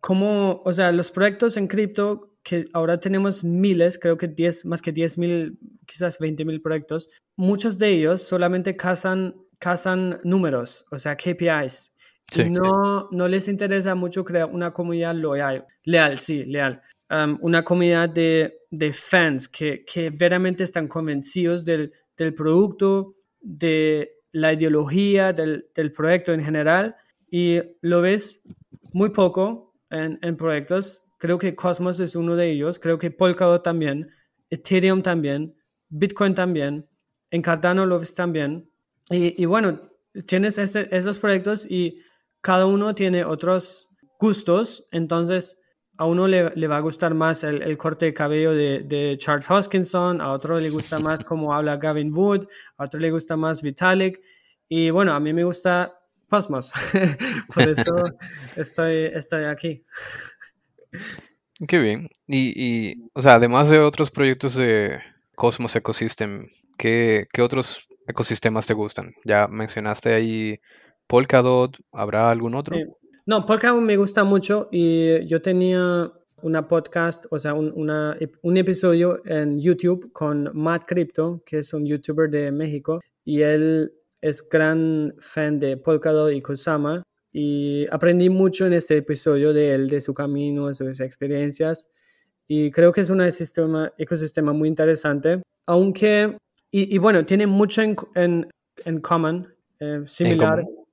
como, 0.01 0.61
o 0.65 0.73
sea, 0.73 0.91
los 0.91 1.11
proyectos 1.11 1.57
en 1.57 1.67
cripto 1.67 2.35
que 2.43 2.65
ahora 2.73 2.99
tenemos 2.99 3.43
miles, 3.43 3.99
creo 3.99 4.17
que 4.17 4.27
10, 4.27 4.65
más 4.65 4.81
que 4.81 4.91
10 4.91 5.17
mil, 5.17 5.59
quizás 5.85 6.19
20 6.19 6.43
mil 6.43 6.61
proyectos, 6.61 7.09
muchos 7.35 7.77
de 7.77 7.89
ellos 7.89 8.23
solamente 8.23 8.75
cazan 8.75 9.35
cazan 9.59 10.19
números, 10.23 10.85
o 10.91 10.97
sea, 10.97 11.15
KPIs. 11.15 11.93
Y 12.35 12.49
no, 12.49 13.09
no 13.11 13.27
les 13.27 13.47
interesa 13.47 13.95
mucho 13.95 14.23
crear 14.23 14.49
una 14.51 14.71
comunidad 14.71 15.15
loyal, 15.15 15.65
leal, 15.83 16.17
sí, 16.19 16.45
leal. 16.45 16.81
Una 17.41 17.63
comunidad 17.63 18.09
de, 18.09 18.59
de 18.69 18.93
fans 18.93 19.49
que, 19.49 19.83
que, 19.83 20.11
verdaderamente 20.11 20.63
están 20.63 20.87
convencidos 20.87 21.65
del, 21.65 21.91
del, 22.15 22.35
producto, 22.35 23.15
de 23.41 24.11
la 24.31 24.53
ideología 24.53 25.33
del, 25.33 25.65
del, 25.73 25.91
proyecto 25.91 26.33
en 26.33 26.43
general. 26.43 26.95
Y 27.31 27.59
lo 27.81 28.01
ves 28.01 28.43
muy 28.93 29.09
poco 29.09 29.73
en, 29.89 30.19
en, 30.21 30.37
proyectos. 30.37 31.03
Creo 31.17 31.39
que 31.39 31.55
Cosmos 31.55 31.99
es 31.99 32.15
uno 32.15 32.35
de 32.35 32.51
ellos. 32.51 32.77
Creo 32.77 32.99
que 32.99 33.09
Polkadot 33.09 33.63
también. 33.63 34.11
Ethereum 34.51 35.01
también. 35.01 35.55
Bitcoin 35.89 36.35
también. 36.35 36.87
En 37.31 37.41
Cardano 37.41 37.87
lo 37.87 37.99
ves 37.99 38.13
también. 38.13 38.69
Y, 39.11 39.45
bueno, 39.45 39.89
tienes 40.27 40.59
esos 40.59 41.17
proyectos 41.17 41.65
y 41.69 41.99
cada 42.41 42.65
uno 42.65 42.95
tiene 42.95 43.23
otros 43.25 43.89
gustos, 44.19 44.87
entonces 44.91 45.57
a 45.97 46.05
uno 46.05 46.27
le, 46.27 46.51
le 46.55 46.67
va 46.67 46.77
a 46.77 46.81
gustar 46.81 47.13
más 47.13 47.43
el, 47.43 47.61
el 47.61 47.77
corte 47.77 48.05
de 48.05 48.13
cabello 48.13 48.53
de, 48.53 48.83
de, 48.83 49.17
Charles 49.17 49.49
Hoskinson, 49.51 50.21
a 50.21 50.31
otro 50.31 50.59
le 50.59 50.69
gusta 50.69 50.97
más 50.99 51.23
cómo 51.23 51.53
habla 51.53 51.77
Gavin 51.77 52.13
Wood, 52.13 52.47
a 52.77 52.85
otro 52.85 52.99
le 52.99 53.11
gusta 53.11 53.35
más 53.35 53.61
Vitalik, 53.61 54.21
y 54.67 54.89
bueno, 54.91 55.13
a 55.13 55.19
mí 55.19 55.33
me 55.33 55.43
gusta 55.43 55.93
Cosmos, 56.29 56.71
por 57.53 57.67
eso 57.67 57.91
estoy, 58.55 59.05
estoy 59.13 59.45
aquí. 59.45 59.83
Qué 61.67 61.77
bien. 61.79 62.07
Y, 62.27 62.53
y, 62.55 63.09
o 63.13 63.21
sea, 63.21 63.33
además 63.33 63.69
de 63.69 63.79
otros 63.79 64.11
proyectos 64.11 64.55
de 64.55 64.99
Cosmos 65.35 65.75
Ecosystem, 65.75 66.47
¿qué, 66.77 67.27
qué 67.33 67.41
otros 67.41 67.87
ecosistemas 68.07 68.67
te 68.67 68.73
gustan? 68.73 69.13
Ya 69.25 69.47
mencionaste 69.47 70.13
ahí 70.13 70.59
Polkadot, 71.09 71.75
¿habrá 71.91 72.29
algún 72.29 72.53
otro? 72.53 72.77
no, 73.25 73.45
Polkadot 73.45 73.81
me 73.81 73.97
gusta 73.97 74.23
mucho 74.23 74.69
y 74.71 75.25
yo 75.25 75.41
tenía 75.41 76.11
una 76.43 76.67
podcast, 76.67 77.25
o 77.31 77.39
sea, 77.39 77.55
un, 77.55 77.73
una, 77.75 78.15
un 78.43 78.57
episodio 78.57 79.19
en 79.25 79.59
YouTube 79.59 80.11
con 80.13 80.51
Matt 80.53 80.83
Crypto, 80.85 81.41
que 81.45 81.59
es 81.59 81.73
un 81.73 81.85
youtuber 81.85 82.29
de 82.29 82.51
México, 82.51 83.01
y 83.25 83.41
él 83.41 83.91
es 84.21 84.47
gran 84.47 85.15
fan 85.19 85.59
de 85.59 85.77
Polkadot 85.77 86.31
y 86.31 86.41
Kusama, 86.41 87.03
y 87.33 87.87
aprendí 87.91 88.29
mucho 88.29 88.67
en 88.67 88.73
este 88.73 88.97
episodio 88.97 89.51
de 89.51 89.73
él, 89.73 89.89
de 89.89 90.01
su 90.01 90.13
camino, 90.13 90.67
de 90.67 90.75
sus 90.75 90.99
experiencias, 90.99 91.89
y 92.47 92.69
creo 92.69 92.91
que 92.91 93.01
es 93.01 93.09
un 93.09 93.21
ecosistema, 93.21 93.91
ecosistema 93.97 94.53
muy 94.53 94.69
interesante, 94.69 95.41
aunque 95.65 96.37
y, 96.71 96.99
bueno, 96.99 97.25
tiene 97.25 97.47
mucho 97.47 97.81
en, 97.81 97.95
en, 98.13 98.47
en 98.85 99.01
common, 99.01 99.47
eh, 99.79 100.03
similar. 100.05 100.59
En 100.59 100.65
común. 100.65 100.88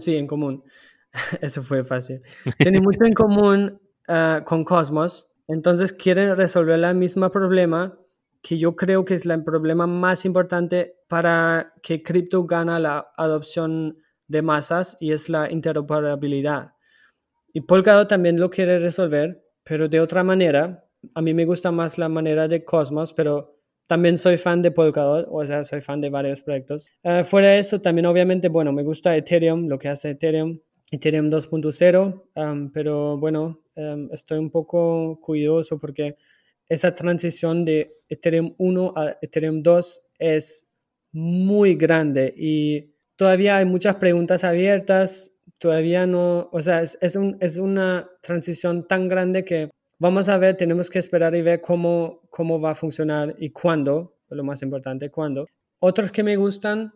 Sí. 0.00 0.16
en 0.16 0.26
común. 0.26 0.64
Eso 1.40 1.62
fue 1.62 1.84
fácil. 1.84 2.22
Tiene 2.58 2.80
mucho 2.80 3.04
en 3.04 3.14
común 3.14 3.80
ah, 4.08 4.42
con 4.44 4.64
Cosmos. 4.64 5.28
Entonces 5.48 5.92
quieren 5.92 6.36
resolver 6.36 6.82
el 6.82 6.94
mismo 6.96 7.30
problema 7.30 7.98
que 8.42 8.58
yo 8.58 8.76
creo 8.76 9.04
que 9.04 9.14
es 9.14 9.26
el 9.26 9.42
problema 9.42 9.86
más 9.86 10.24
importante 10.24 10.96
para 11.08 11.74
que 11.82 12.02
cripto 12.02 12.44
gana 12.44 12.78
la 12.78 13.08
adopción 13.16 13.98
de 14.28 14.42
masas 14.42 14.96
y 15.00 15.12
es 15.12 15.28
la 15.28 15.50
interoperabilidad. 15.50 16.72
Y 17.52 17.62
Polkadot 17.62 18.08
también 18.08 18.38
lo 18.38 18.50
quiere 18.50 18.78
resolver, 18.78 19.42
pero 19.64 19.88
de 19.88 20.00
otra 20.00 20.22
manera. 20.22 20.84
A 21.14 21.22
mí 21.22 21.34
me 21.34 21.44
gusta 21.44 21.70
más 21.70 21.98
la 21.98 22.08
manera 22.08 22.48
de 22.48 22.64
Cosmos, 22.64 23.12
pero 23.12 23.55
también 23.86 24.18
soy 24.18 24.36
fan 24.36 24.62
de 24.62 24.70
Polkadot, 24.70 25.26
o 25.30 25.46
sea, 25.46 25.64
soy 25.64 25.80
fan 25.80 26.00
de 26.00 26.10
varios 26.10 26.42
proyectos. 26.42 26.90
Eh, 27.02 27.22
fuera 27.24 27.48
de 27.48 27.58
eso, 27.58 27.80
también 27.80 28.06
obviamente, 28.06 28.48
bueno, 28.48 28.72
me 28.72 28.82
gusta 28.82 29.16
Ethereum, 29.16 29.68
lo 29.68 29.78
que 29.78 29.88
hace 29.88 30.10
Ethereum. 30.10 30.58
Ethereum 30.90 31.30
2.0, 31.30 32.70
pero 32.72 33.18
bueno, 33.18 33.60
estoy 34.12 34.38
un 34.38 34.50
poco 34.50 35.18
curioso 35.20 35.78
porque 35.78 36.16
esa 36.68 36.94
transición 36.94 37.64
de 37.64 37.96
Ethereum 38.08 38.54
1 38.58 38.92
a 38.96 39.16
Ethereum 39.20 39.62
2 39.62 40.02
es 40.18 40.68
muy 41.12 41.74
grande 41.74 42.32
y 42.36 42.92
todavía 43.16 43.56
hay 43.56 43.64
muchas 43.64 43.96
preguntas 43.96 44.44
abiertas, 44.44 45.32
todavía 45.58 46.06
no, 46.06 46.48
o 46.52 46.62
sea, 46.62 46.82
es, 46.82 46.98
es 47.00 47.56
una 47.56 48.08
transición 48.22 48.86
tan 48.86 49.08
grande 49.08 49.44
que 49.44 49.70
vamos 49.98 50.28
a 50.28 50.38
ver, 50.38 50.56
tenemos 50.56 50.90
que 50.90 50.98
esperar 50.98 51.34
y 51.34 51.42
ver 51.42 51.60
cómo, 51.60 52.22
cómo 52.30 52.60
va 52.60 52.72
a 52.72 52.74
funcionar 52.74 53.34
y 53.38 53.50
cuándo, 53.50 54.18
lo 54.30 54.44
más 54.44 54.62
importante, 54.62 55.10
cuándo. 55.10 55.46
Otros 55.78 56.10
que 56.10 56.22
me 56.22 56.36
gustan 56.36 56.92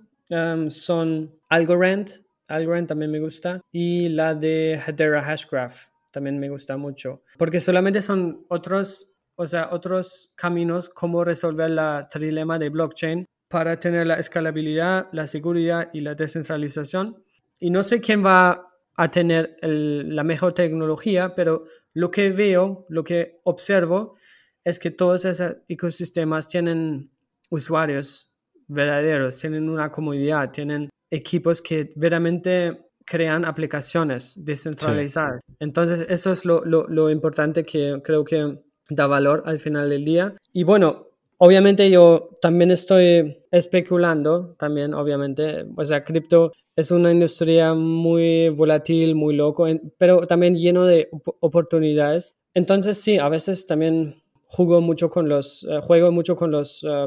son 0.68 1.38
Algorand, 1.48 2.10
Algorand 2.48 2.88
también 2.88 3.10
me 3.10 3.20
gusta, 3.20 3.60
y 3.72 4.08
la 4.08 4.34
de 4.34 4.74
Hedera 4.74 5.22
Hashgraph 5.22 5.86
también 6.10 6.38
me 6.38 6.48
gusta 6.48 6.76
mucho, 6.76 7.22
porque 7.38 7.60
solamente 7.60 8.02
son 8.02 8.44
otros, 8.48 9.10
o 9.36 9.46
sea, 9.46 9.70
otros 9.72 10.32
caminos 10.34 10.88
como 10.88 11.24
resolver 11.24 11.70
la 11.70 12.08
trilema 12.10 12.58
de 12.58 12.68
blockchain 12.68 13.26
para 13.48 13.78
tener 13.78 14.06
la 14.06 14.14
escalabilidad, 14.14 15.08
la 15.12 15.26
seguridad 15.26 15.90
y 15.92 16.00
la 16.00 16.14
descentralización. 16.14 17.22
Y 17.58 17.70
no 17.70 17.82
sé 17.82 18.00
quién 18.00 18.24
va 18.24 18.69
a 19.00 19.10
tener 19.10 19.56
la 19.62 20.22
mejor 20.24 20.52
tecnología, 20.52 21.34
pero 21.34 21.64
lo 21.94 22.10
que 22.10 22.28
veo, 22.28 22.84
lo 22.90 23.02
que 23.02 23.40
observo, 23.44 24.16
es 24.62 24.78
que 24.78 24.90
todos 24.90 25.24
esos 25.24 25.56
ecosistemas 25.68 26.48
tienen 26.48 27.10
usuarios 27.48 28.30
verdaderos, 28.68 29.38
tienen 29.38 29.70
una 29.70 29.90
comunidad, 29.90 30.50
tienen 30.50 30.90
equipos 31.10 31.62
que 31.62 31.94
verdaderamente 31.96 32.90
crean 33.06 33.46
aplicaciones 33.46 34.34
descentralizadas. 34.36 35.40
Entonces, 35.58 36.04
eso 36.10 36.32
es 36.32 36.44
lo, 36.44 36.62
lo, 36.66 37.08
importante 37.08 37.64
que 37.64 38.02
creo 38.04 38.22
que 38.22 38.58
da 38.90 39.06
valor 39.06 39.42
al 39.46 39.60
final 39.60 39.88
del 39.88 40.04
día. 40.04 40.34
Y 40.52 40.64
bueno, 40.64 41.06
obviamente 41.42 41.90
yo 41.90 42.38
también 42.42 42.70
estoy 42.70 43.44
especulando, 43.50 44.54
también 44.58 44.92
obviamente, 44.92 45.64
o 45.74 45.84
sea, 45.84 46.04
cripto 46.04 46.52
es 46.76 46.90
una 46.90 47.10
industria 47.10 47.72
muy 47.74 48.50
volátil, 48.50 49.14
muy 49.14 49.34
loco, 49.34 49.66
pero 49.96 50.26
también 50.26 50.54
lleno 50.54 50.84
de 50.84 51.08
oportunidades. 51.40 52.36
Entonces, 52.52 53.00
sí, 53.00 53.18
a 53.18 53.28
veces 53.30 53.66
también 53.66 54.22
juego 54.44 54.82
mucho 54.82 55.08
con 55.08 55.28
los, 55.28 55.66
eh, 55.68 55.80
juego 55.82 56.12
mucho 56.12 56.36
con 56.36 56.50
los, 56.50 56.84
eh, 56.84 57.06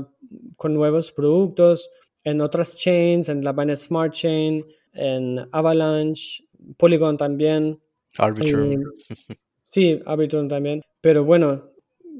con 0.56 0.74
nuevos 0.74 1.12
productos 1.12 1.92
en 2.24 2.42
otras 2.42 2.76
chains, 2.76 3.30
en 3.30 3.44
la 3.44 3.52
Binance 3.52 3.86
Smart 3.86 4.14
Chain, 4.14 4.66
en 4.94 5.48
Avalanche, 5.52 6.44
Polygon 6.78 7.18
también. 7.18 7.80
Arbitrum. 8.18 8.82
sí, 9.66 10.02
Arbitrum 10.06 10.48
también. 10.48 10.82
Pero 11.02 11.24
bueno, 11.24 11.70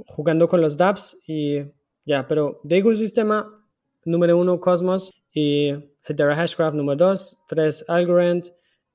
jugando 0.06 0.48
con 0.48 0.62
los 0.62 0.78
dApps 0.78 1.18
y 1.26 1.60
ya, 2.06 2.28
pero 2.28 2.60
de 2.64 2.78
ecosistema, 2.78 3.66
número 4.06 4.38
uno, 4.38 4.60
Cosmos 4.60 5.12
y 5.32 5.72
Hedera 6.06 6.36
Hashgraph 6.36 6.74
número 6.74 6.98
dos, 6.98 7.38
tres, 7.48 7.86
Algorand 7.88 8.46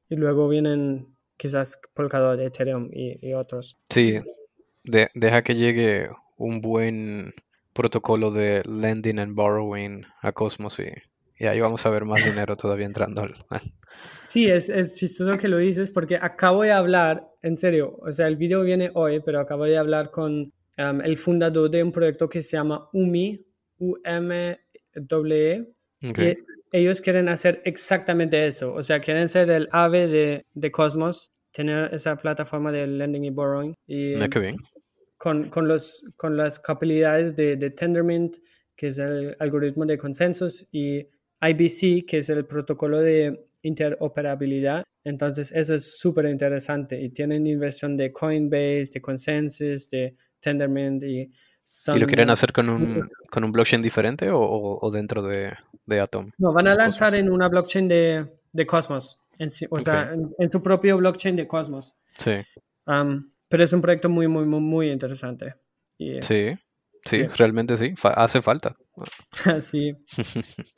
y 0.09 0.17
luego 0.17 0.49
vienen 0.49 1.17
quizás 1.37 1.81
Polkadot, 1.95 2.41
Ethereum 2.41 2.91
y, 2.93 3.33
otros. 3.33 3.77
Sí, 3.91 4.19
deja 4.85 5.43
que 5.43 5.55
llegue 5.55 6.09
un 6.37 6.61
buen 6.61 7.35
protocolo 7.73 8.31
de 8.31 8.63
lending 8.65 9.19
and 9.19 9.35
borrowing 9.35 10.03
a 10.23 10.33
Cosmos 10.33 10.79
y 10.79 10.91
y 11.39 11.47
ahí 11.47 11.61
vamos 11.61 11.87
a 11.87 11.91
ver 11.91 12.05
más 12.05 12.25
dinero 12.25 12.57
todavía 12.57 12.87
entrando 12.87 13.23
al... 13.23 13.35
Sí, 14.23 14.51
es, 14.51 14.69
es 14.69 14.97
chistoso 14.97 15.39
que 15.39 15.49
lo 15.49 15.59
dices 15.59 15.91
porque 15.91 16.19
acabo 16.21 16.63
de 16.63 16.73
hablar, 16.73 17.29
en 17.43 17.57
serio, 17.57 17.97
o 18.01 18.13
sea, 18.13 18.27
el 18.27 18.37
video 18.37 18.63
viene 18.63 18.91
hoy, 18.95 19.21
pero 19.21 19.41
acabo 19.41 19.65
de 19.65 19.79
hablar 19.79 20.11
con 20.11 20.53
um, 20.79 21.01
el 21.01 21.17
fundador 21.17 21.71
de 21.71 21.83
un 21.83 21.93
proyecto 21.93 22.29
que 22.29 22.43
se 22.43 22.57
llama 22.57 22.89
UMI, 22.93 23.45
U-M-W-E. 23.79 25.67
Y 26.01 26.37
ellos 26.71 27.01
quieren 27.01 27.29
hacer 27.29 27.63
exactamente 27.65 28.47
eso, 28.47 28.75
o 28.75 28.83
sea, 28.83 29.01
quieren 29.01 29.29
ser 29.29 29.51
el 29.51 29.69
ave 29.73 30.07
de, 30.07 30.47
de 30.53 30.71
Cosmos, 30.71 31.33
tener 31.53 31.93
esa 31.95 32.17
plataforma 32.17 32.71
de 32.71 32.87
lending 32.87 33.25
y 33.25 33.31
borrowing. 33.31 33.75
Y, 33.87 34.15
ah, 34.15 34.29
qué 34.29 34.39
bien. 34.39 34.57
Con, 35.17 35.49
con, 35.49 35.67
los, 35.67 36.05
con 36.17 36.37
las 36.37 36.61
capacidades 36.61 37.35
de, 37.35 37.57
de 37.57 37.71
Tendermint, 37.71 38.37
que 38.77 38.89
es 38.89 38.99
el 38.99 39.37
algoritmo 39.41 39.87
de 39.87 39.99
consensos, 39.99 40.67
y 40.71 41.09
IBC, 41.41 42.07
que 42.07 42.19
es 42.19 42.29
el 42.29 42.45
protocolo 42.45 43.01
de 43.01 43.49
interoperabilidad. 43.63 44.85
Entonces, 45.05 45.53
eso 45.53 45.75
es 45.75 45.99
súper 45.99 46.27
interesante 46.27 47.01
y 47.01 47.09
tienen 47.09 47.47
inversión 47.47 47.97
de 47.97 48.13
Coinbase, 48.13 48.91
de 48.95 49.01
Consensus, 49.01 49.91
de 49.91 50.15
Tendermint 50.41 51.03
y... 51.03 51.33
¿Y 51.95 51.99
lo 51.99 52.07
quieren 52.07 52.31
hacer 52.31 52.55
con 52.55 52.71
un, 52.71 53.11
con 53.31 53.45
un 53.45 53.53
blockchain 53.53 53.83
diferente 53.83 54.31
o, 54.33 54.91
dentro 54.91 55.23
de, 55.23 55.53
de, 55.85 56.01
Atom? 56.01 56.31
No, 56.39 56.55
van 56.55 56.67
a 56.67 56.75
lanzar 56.75 57.15
en 57.15 57.31
una 57.31 57.47
blockchain 57.49 57.87
de, 57.87 58.27
de 58.53 58.67
Cosmos, 58.67 59.21
o 59.69 59.79
sea, 59.79 60.15
en, 60.39 60.51
su 60.51 60.63
propio 60.63 60.97
blockchain 60.97 61.37
de 61.37 61.47
Cosmos. 61.47 61.95
Sí. 62.17 62.37
Um, 62.87 63.31
pero 63.49 63.65
es 63.65 63.73
un 63.75 63.83
proyecto 63.83 64.09
muy, 64.09 64.29
muy, 64.29 64.47
muy, 64.47 64.61
muy 64.61 64.91
interesante. 64.91 65.57
sí, 65.99 66.15
sí, 66.23 66.55
sí, 67.05 67.27
realmente 67.37 67.77
sí, 67.77 67.93
hace 68.03 68.41
falta. 68.41 68.75
sí. 69.61 69.95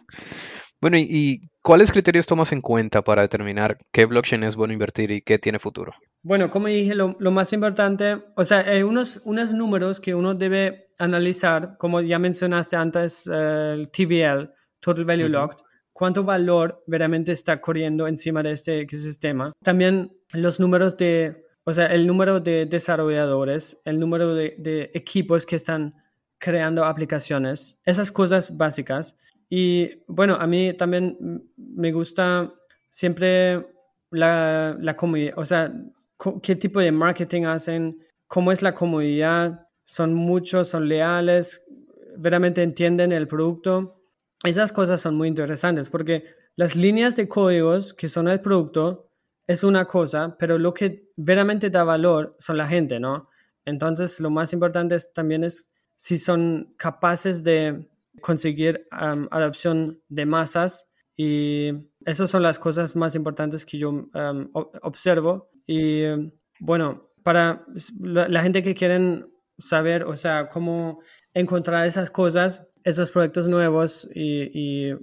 Bueno, 0.80 0.96
¿y, 0.96 1.50
cuáles 1.60 1.92
criterios 1.92 2.26
tomas 2.26 2.52
en 2.52 2.62
cuenta 2.62 3.02
para 3.02 3.20
determinar 3.20 3.76
qué 3.92 4.06
blockchain 4.06 4.44
es 4.44 4.56
bueno 4.56 4.72
invertir 4.72 5.10
y 5.10 5.20
qué 5.20 5.38
tiene 5.38 5.58
futuro? 5.58 5.92
Bueno, 6.22 6.50
como 6.50 6.66
dije, 6.66 6.94
lo, 6.94 7.14
más 7.30 7.52
importante, 7.52 8.22
o 8.36 8.44
sea, 8.44 8.58
hay 8.58 8.82
unos, 8.82 9.22
unos 9.24 9.54
números 9.54 10.00
que 10.00 10.14
uno 10.14 10.34
debe 10.34 10.88
analizar, 10.98 11.76
como 11.78 12.02
ya 12.02 12.18
mencionaste 12.18 12.76
antes, 12.76 13.26
el 13.26 13.90
TVL, 13.90 14.50
Total 14.80 15.04
Value 15.06 15.28
Locked, 15.28 15.58
cuánto 15.94 16.22
valor 16.22 16.82
verdaderamente 16.86 17.32
está 17.32 17.60
corriendo 17.60 18.06
encima 18.06 18.42
de 18.42 18.52
este 18.52 18.80
ecosistema. 18.80 19.52
También 19.62 20.12
los 20.32 20.60
números 20.60 20.96
de, 20.98 21.46
o 21.64 21.72
sea, 21.72 21.86
el 21.86 22.06
número 22.06 22.38
de 22.38 22.66
desarrolladores, 22.66 23.80
el 23.86 23.98
número 23.98 24.34
de, 24.34 24.56
de 24.58 24.90
equipos 24.92 25.46
que 25.46 25.56
están 25.56 25.94
creando 26.38 26.84
aplicaciones, 26.84 27.78
esas 27.84 28.12
cosas 28.12 28.56
básicas. 28.56 29.16
Y 29.48 30.02
bueno, 30.06 30.34
a 30.34 30.46
mí 30.46 30.74
también 30.74 31.48
me 31.56 31.92
gusta 31.92 32.52
siempre 32.90 33.66
la, 34.10 34.76
la 34.80 34.96
comunidad, 34.96 35.34
o 35.36 35.44
sea, 35.44 35.72
qué 36.42 36.56
tipo 36.56 36.80
de 36.80 36.92
marketing 36.92 37.44
hacen, 37.44 37.98
cómo 38.26 38.52
es 38.52 38.62
la 38.62 38.74
comunidad, 38.74 39.66
son 39.84 40.14
muchos, 40.14 40.68
son 40.68 40.88
leales, 40.88 41.62
verdaderamente 42.16 42.62
entienden 42.62 43.12
el 43.12 43.26
producto. 43.26 44.02
Esas 44.44 44.72
cosas 44.72 45.00
son 45.00 45.16
muy 45.16 45.28
interesantes 45.28 45.88
porque 45.88 46.24
las 46.56 46.76
líneas 46.76 47.16
de 47.16 47.28
códigos 47.28 47.94
que 47.94 48.08
son 48.08 48.28
el 48.28 48.40
producto 48.40 49.08
es 49.46 49.64
una 49.64 49.86
cosa, 49.86 50.36
pero 50.38 50.58
lo 50.58 50.74
que 50.74 51.08
verdaderamente 51.16 51.70
da 51.70 51.84
valor 51.84 52.36
son 52.38 52.56
la 52.56 52.68
gente, 52.68 53.00
¿no? 53.00 53.28
Entonces, 53.64 54.20
lo 54.20 54.30
más 54.30 54.52
importante 54.52 54.96
también 55.14 55.44
es 55.44 55.70
si 55.96 56.18
son 56.18 56.74
capaces 56.76 57.42
de 57.42 57.88
conseguir 58.20 58.86
adopción 58.90 60.00
de 60.08 60.26
masas 60.26 60.89
y 61.22 61.70
esas 62.06 62.30
son 62.30 62.42
las 62.42 62.58
cosas 62.58 62.96
más 62.96 63.14
importantes 63.14 63.66
que 63.66 63.76
yo 63.76 64.08
observo. 64.80 65.50
Y 65.66 66.04
bueno, 66.58 67.10
para 67.22 67.66
la, 68.00 68.42
gente 68.42 68.62
que 68.62 68.74
quieren 68.74 69.30
saber, 69.58 70.04
o 70.04 70.16
sea, 70.16 70.48
cómo 70.48 71.02
encontrar 71.34 71.86
esas 71.86 72.10
cosas, 72.10 72.66
esos 72.84 73.10
proyectos 73.10 73.48
nuevos 73.48 74.08
y, 74.14 74.94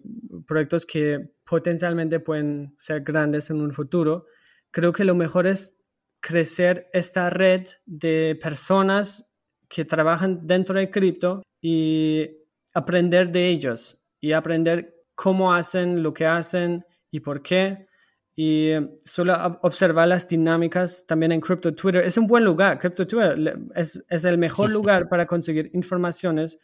proyectos 0.47 0.87
que 0.87 1.19
potencialmente 1.45 2.19
pueden 2.19 2.73
ser 2.79 3.01
grandes 3.01 3.51
en 3.51 3.61
un 3.61 3.71
futuro, 3.71 4.25
creo 4.71 4.93
que 4.93 5.05
lo 5.05 5.13
mejor 5.13 5.45
es 5.45 5.77
crecer 6.19 6.89
esta 6.93 7.29
red 7.29 7.67
de 7.85 8.39
personas 8.41 9.31
que 9.69 9.85
trabajan 9.85 10.47
dentro 10.47 10.79
de 10.79 10.89
cripto 10.89 11.43
y 11.61 12.27
aprender 12.73 13.31
de 13.31 13.49
ellos 13.49 14.03
y 14.19 14.31
aprender 14.31 14.96
cómo 15.17 15.51
hacen 15.51 16.03
lo 16.03 16.13
que 16.13 16.27
hacen 16.27 16.85
y 17.09 17.19
por 17.19 17.41
qué. 17.41 17.87
Y 18.35 18.69
solo 19.03 19.59
observar 19.63 20.07
las 20.07 20.29
dinámicas 20.29 21.05
también 21.07 21.31
en 21.31 21.41
Crypto 21.41 21.73
Twitter. 21.73 22.05
Es 22.05 22.17
un 22.19 22.27
buen 22.27 22.45
lugar. 22.45 22.77
Crypto 22.79 23.07
Twitter 23.07 23.57
es, 23.75 24.05
es 24.07 24.25
el 24.25 24.37
mejor 24.37 24.69
lugar 24.69 25.09
para 25.09 25.25
conseguir 25.25 25.71
informaciones 25.73 26.59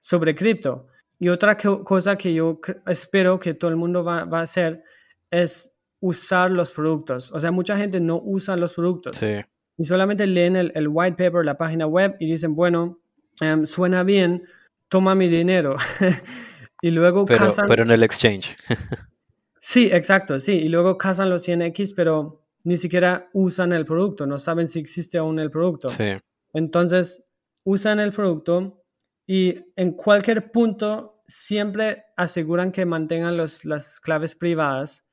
sobre 0.00 0.34
cripto. 0.34 0.86
Y 1.18 1.28
otra 1.28 1.58
cosa 1.58 2.16
que 2.16 2.32
yo 2.32 2.58
espero 2.86 3.38
que 3.38 3.52
todo 3.52 3.70
el 3.70 3.76
mundo 3.76 4.02
va, 4.02 4.24
va, 4.24 4.38
a 4.38 4.44
hacer 4.44 4.82
es 5.30 5.76
usar 6.00 6.50
los 6.50 6.70
productos. 6.70 7.30
O 7.32 7.38
sea, 7.38 7.50
mucha 7.50 7.76
gente 7.76 8.00
no 8.00 8.18
usa 8.24 8.56
los 8.56 8.72
productos. 8.72 9.22
Y 9.76 9.84
solamente 9.84 10.26
leen 10.26 10.56
el, 10.56 10.72
el, 10.74 10.88
white 10.88 11.22
paper, 11.22 11.44
la 11.44 11.58
página 11.58 11.86
web 11.86 12.16
y 12.18 12.30
dicen, 12.30 12.54
bueno, 12.54 12.98
em, 13.42 13.66
suena 13.66 14.02
bien, 14.04 14.44
toma 14.88 15.14
mi 15.14 15.28
dinero. 15.28 15.76
y 16.80 16.90
luego 16.90 17.26
pero, 17.26 17.48
Pero 17.68 17.82
en 17.82 17.90
el 17.90 18.02
exchange. 18.02 18.56
sí, 19.60 19.90
exacto, 19.92 20.40
sí. 20.40 20.52
Y 20.52 20.68
luego 20.68 20.96
casan 20.98 21.30
los 21.30 21.46
100X, 21.46 21.94
pero 21.94 22.42
ni 22.64 22.76
siquiera 22.76 23.28
usan 23.32 23.72
el 23.72 23.86
producto, 23.86 24.26
no 24.26 24.38
saben 24.38 24.68
si 24.68 24.78
existe 24.78 25.18
aún 25.18 25.38
el 25.38 25.50
producto. 25.50 25.88
Sí. 25.88 26.16
Entonces, 26.52 27.24
usan 27.64 28.00
el 28.00 28.12
producto 28.12 28.82
y 29.26 29.56
en 29.76 29.92
cualquier 29.92 30.50
punto 30.50 31.22
siempre 31.26 32.04
aseguran 32.16 32.72
que 32.72 32.84
mantengan 32.84 33.36
los, 33.36 33.64
las 33.64 34.00
claves 34.00 34.34
privadas, 34.34 35.06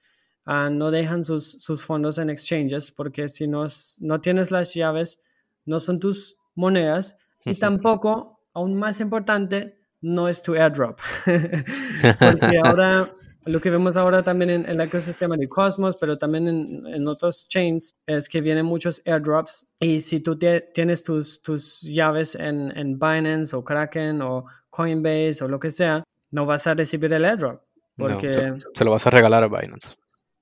ah, 0.45 0.69
no 0.69 0.91
dejan 0.91 1.23
sus, 1.23 1.51
sus, 1.51 1.83
fondos 1.83 2.17
en 2.17 2.29
exchanges, 2.29 2.91
porque 2.91 3.29
si 3.29 3.47
no, 3.47 3.67
no 4.01 4.21
tienes 4.21 4.49
las 4.49 4.73
llaves, 4.73 5.21
no 5.65 5.79
son 5.79 5.99
tus 5.99 6.35
monedas 6.55 7.17
y 7.45 7.55
tampoco, 7.59 8.41
aún 8.53 8.75
más 8.75 8.99
importante, 8.99 9.76
no 10.01 10.27
es 10.27 10.41
tu 10.43 10.53
airdrop. 10.53 10.99
porque 12.19 12.59
ahora 12.63 13.13
lo 13.47 13.61
que 13.61 13.69
vemos 13.69 13.97
ahora 13.97 14.23
también 14.23 14.49
en, 14.49 14.65
el 14.65 14.79
ecosistema 14.81 15.37
de 15.37 15.47
Cosmos, 15.47 15.97
pero 15.97 16.17
también 16.17 16.47
en, 16.47 17.07
otros 17.07 17.47
chains, 17.47 17.95
es 18.05 18.29
que 18.29 18.41
vienen 18.41 18.65
muchos 18.65 19.01
airdrops 19.05 19.67
y 19.79 20.01
si 20.01 20.19
tú 20.19 20.37
tienes 20.37 21.03
tus, 21.03 21.41
tus 21.41 21.81
llaves 21.81 22.35
en, 22.35 22.75
en, 22.77 22.99
Binance 22.99 23.55
o 23.55 23.63
Kraken 23.63 24.21
o 24.21 24.45
Coinbase 24.69 25.43
o 25.43 25.47
lo 25.47 25.59
que 25.59 25.71
sea, 25.71 26.03
no 26.31 26.45
vas 26.45 26.67
a 26.67 26.73
recibir 26.73 27.11
el 27.13 27.25
airdrop. 27.25 27.61
Porque... 27.95 28.33
se, 28.33 28.83
lo 28.83 28.91
vas 28.91 29.07
a 29.07 29.09
regalar 29.09 29.43
a 29.43 29.47
Binance. 29.47 29.95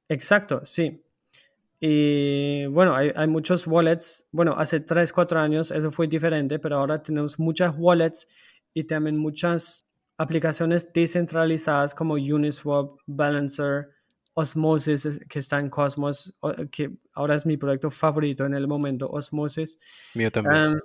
Exacto, 0.09 0.61
sí. 0.65 1.01
Y 1.79 2.65
bueno, 2.67 2.95
hay, 2.95 3.11
hay, 3.15 3.27
muchos 3.27 3.67
wallets. 3.67 4.27
Bueno, 4.31 4.55
hace 4.57 4.79
3, 4.79 5.11
4 5.13 5.39
años 5.39 5.71
eso 5.71 5.91
fue 5.91 6.07
diferente, 6.07 6.57
pero 6.57 6.77
ahora 6.77 7.01
tenemos 7.03 7.37
muchas 7.37 7.73
wallets 7.77 8.27
y 8.75 8.83
también 8.83 9.17
muchas 9.17 9.87
aplicaciones 10.17 10.91
descentralizadas 10.93 11.95
como 11.95 12.13
Uniswap, 12.13 12.99
Balancer, 13.07 13.89
Osmosis, 14.33 15.21
que 15.29 15.39
está 15.39 15.59
en 15.59 15.69
Cosmos, 15.69 16.35
que 16.69 16.91
ahora 17.13 17.35
es 17.35 17.45
mi 17.45 17.57
proyecto 17.57 17.89
favorito 17.89 18.45
en 18.45 18.53
el 18.53 18.67
momento, 18.67 19.07
Osmosis. 19.07 19.79
Mío 20.13 20.29
también. 20.29 20.79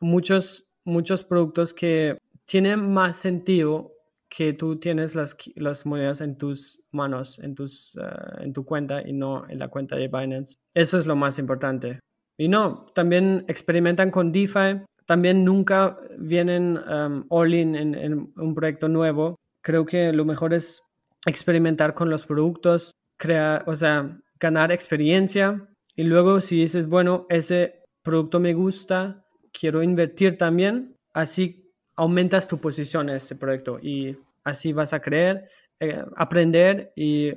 muchos, 0.00 0.66
muchos 0.84 1.22
productos 1.22 1.74
que 1.74 2.18
tienen 2.46 2.92
más 2.92 3.16
sentido 3.16 3.92
que 4.34 4.54
tú 4.54 4.76
tienes 4.76 5.14
las, 5.14 5.36
las 5.56 5.84
monedas 5.84 6.22
en 6.22 6.38
tus 6.38 6.82
manos, 6.90 7.38
en, 7.40 7.54
tus, 7.54 7.94
eh, 7.96 8.44
en 8.44 8.54
tu 8.54 8.64
cuenta 8.64 9.06
y 9.06 9.12
no 9.12 9.46
en 9.50 9.58
la 9.58 9.68
cuenta 9.68 9.96
de 9.96 10.08
Binance. 10.08 10.56
Eso 10.72 10.98
es 10.98 11.06
lo 11.06 11.14
más 11.14 11.38
importante. 11.38 12.00
Y 12.38 12.48
no, 12.48 12.86
también 12.94 13.44
experimentan 13.46 14.10
con 14.10 14.32
DeFi, 14.32 14.86
también 15.12 15.44
nunca 15.44 15.98
vienen 16.16 16.78
um, 16.78 17.26
all 17.28 17.52
in, 17.52 17.76
en, 17.76 18.32
un 18.34 18.54
proyecto 18.54 18.88
nuevo. 18.88 19.36
Creo 19.60 19.84
que 19.84 20.10
lo 20.10 20.24
mejor 20.24 20.54
es 20.54 20.82
experimentar 21.26 21.92
con 21.92 22.08
los 22.08 22.24
productos, 22.24 22.92
crear, 23.18 23.62
o 23.66 23.76
sea, 23.76 24.18
ganar 24.40 24.72
experiencia 24.72 25.68
y 25.96 26.04
luego 26.04 26.40
si 26.40 26.56
dices, 26.56 26.86
bueno, 26.86 27.26
ese 27.28 27.82
producto 28.02 28.40
me 28.40 28.54
gusta, 28.54 29.26
quiero 29.52 29.82
invertir 29.82 30.38
también, 30.38 30.96
así 31.12 31.70
aumentas 31.94 32.48
tu 32.48 32.56
posición 32.56 33.10
en 33.10 33.16
ese 33.16 33.36
proyecto 33.36 33.78
y 33.82 34.16
así 34.44 34.72
vas 34.72 34.94
a 34.94 35.02
creer, 35.02 35.46
eh, 35.78 36.02
aprender 36.16 36.94
y 36.96 37.34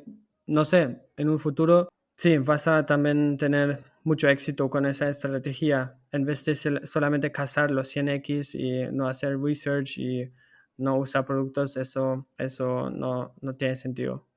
no 0.48 0.64
sé, 0.64 1.02
en 1.18 1.28
un 1.28 1.40
futuro, 1.40 1.90
sí, 2.16 2.38
vas 2.38 2.70
a 2.70 2.86
también 2.86 3.38
tener 3.38 3.82
mucho 4.06 4.30
éxito 4.30 4.70
con 4.70 4.86
esa 4.86 5.10
estrategia 5.10 6.00
en 6.16 6.26
vez 6.26 6.46
de 6.46 6.56
solamente 6.86 7.32
cazar 7.32 7.72
los 7.72 7.96
100x 7.96 8.56
y 8.56 8.92
no 8.92 9.08
hacer 9.08 9.38
research 9.40 9.98
y 9.98 10.32
no 10.78 10.98
usar 10.98 11.26
productos, 11.26 11.78
eso, 11.78 12.28
eso 12.38 12.90
no, 12.90 13.34
no 13.42 13.56
tiene 13.56 13.76
sentido. 13.76 14.28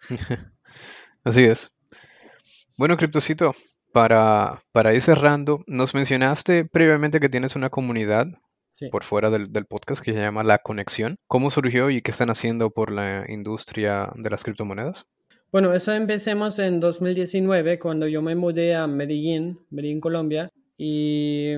Así 1.24 1.44
es. 1.44 1.70
Bueno, 2.76 2.96
Criptocito, 2.96 3.54
para, 3.92 4.62
para 4.72 4.94
ir 4.94 5.02
cerrando, 5.02 5.62
nos 5.66 5.94
mencionaste 5.94 6.64
previamente 6.64 7.20
que 7.20 7.28
tienes 7.28 7.54
una 7.54 7.70
comunidad 7.70 8.26
por 8.90 9.04
fuera 9.04 9.30
del, 9.30 9.52
del, 9.52 9.66
podcast 9.66 10.02
que 10.02 10.12
se 10.12 10.20
llama 10.20 10.42
La 10.42 10.58
Conexión. 10.58 11.16
¿Cómo 11.28 11.50
surgió 11.50 11.90
y 11.90 12.02
qué 12.02 12.10
están 12.10 12.30
haciendo 12.30 12.70
por 12.70 12.90
la 12.90 13.24
industria 13.28 14.10
de 14.16 14.30
las 14.30 14.42
criptomonedas? 14.42 15.06
Bueno, 15.52 15.74
eso 15.74 15.92
empecemos 15.92 16.58
en 16.58 16.80
2019 16.80 17.78
cuando 17.78 18.08
yo 18.08 18.22
me 18.22 18.34
mudé 18.34 18.74
a 18.74 18.86
Medellín, 18.86 19.60
Medellín, 19.70 20.00
Colombia. 20.00 20.50
Y 20.84 21.54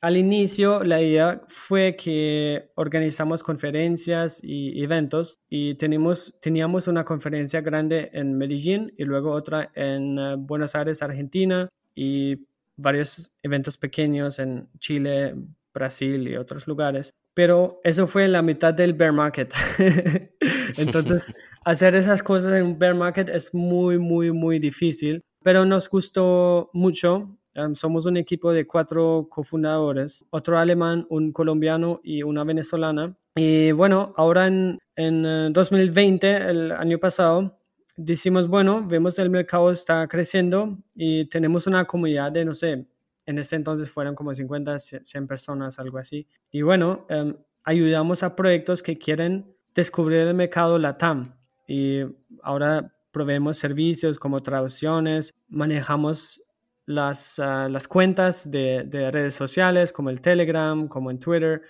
al 0.00 0.16
inicio 0.16 0.84
la 0.84 1.02
idea 1.02 1.42
fue 1.48 1.96
que 1.96 2.70
organizamos 2.76 3.42
conferencias 3.42 4.38
y 4.40 4.80
eventos 4.84 5.40
y 5.48 5.74
tenemos, 5.74 6.38
teníamos 6.40 6.86
una 6.86 7.04
conferencia 7.04 7.60
grande 7.60 8.10
en 8.12 8.38
Medellín 8.38 8.94
y 8.96 9.02
luego 9.02 9.32
otra 9.32 9.72
en 9.74 10.16
eh, 10.16 10.36
Buenos 10.38 10.76
Aires, 10.76 11.02
Argentina 11.02 11.68
y 11.96 12.46
varios 12.76 13.32
eventos 13.42 13.78
pequeños 13.78 14.38
en 14.38 14.68
Chile, 14.78 15.34
Brasil 15.74 16.28
y 16.28 16.36
otros 16.36 16.68
lugares. 16.68 17.10
Pero 17.34 17.80
eso 17.82 18.06
fue 18.06 18.28
la 18.28 18.42
mitad 18.42 18.72
del 18.72 18.94
bear 18.94 19.12
market. 19.12 19.52
Entonces, 20.76 21.34
hacer 21.64 21.96
esas 21.96 22.22
cosas 22.22 22.52
en 22.52 22.62
un 22.66 22.78
bear 22.78 22.94
market 22.94 23.28
es 23.28 23.52
muy, 23.52 23.98
muy, 23.98 24.30
muy 24.30 24.60
difícil. 24.60 25.20
Pero 25.42 25.64
nos 25.64 25.90
gustó 25.90 26.70
mucho. 26.72 27.36
Somos 27.74 28.06
un 28.06 28.16
equipo 28.16 28.52
de 28.52 28.66
cuatro 28.66 29.28
cofundadores, 29.30 30.24
otro 30.30 30.58
alemán, 30.58 31.06
un 31.10 31.32
colombiano 31.32 32.00
y 32.02 32.22
una 32.22 32.44
venezolana. 32.44 33.16
Y 33.36 33.72
bueno, 33.72 34.14
ahora 34.16 34.46
en, 34.46 34.78
en 34.96 35.52
2020, 35.52 36.26
eh, 36.30 36.50
el 36.50 36.72
año 36.72 36.98
pasado, 36.98 37.58
decimos, 37.96 38.48
bueno, 38.48 38.84
vemos 38.86 39.18
el 39.18 39.30
mercado 39.30 39.70
está 39.70 40.06
creciendo 40.08 40.78
y 40.94 41.26
tenemos 41.26 41.66
una 41.66 41.84
comunidad 41.84 42.32
de, 42.32 42.44
no 42.44 42.54
sé, 42.54 42.86
en 43.26 43.38
ese 43.38 43.56
entonces 43.56 43.90
fueron 43.90 44.14
como 44.14 44.34
50, 44.34 44.78
100 44.78 45.26
personas, 45.26 45.78
algo 45.78 45.98
así. 45.98 46.26
Y 46.50 46.62
bueno, 46.62 47.06
em, 47.08 47.36
ayudamos 47.64 48.22
a 48.22 48.34
proyectos 48.34 48.82
que 48.82 48.98
quieren 48.98 49.54
descubrir 49.74 50.20
el 50.20 50.34
mercado 50.34 50.78
LATAM. 50.78 51.34
Y 51.68 52.00
ahora 52.42 52.92
proveemos 53.12 53.58
servicios 53.58 54.18
como 54.18 54.42
traducciones, 54.42 55.32
manejamos 55.48 56.41
las, 56.86 57.38
ah, 57.38 57.68
las 57.68 57.88
cuentas 57.88 58.50
de, 58.50 58.84
de, 58.84 59.10
redes 59.10 59.34
sociales 59.34 59.92
como 59.92 60.10
el 60.10 60.20
Telegram, 60.20 60.88
como 60.88 61.10
en 61.10 61.18
Twitter, 61.18 61.62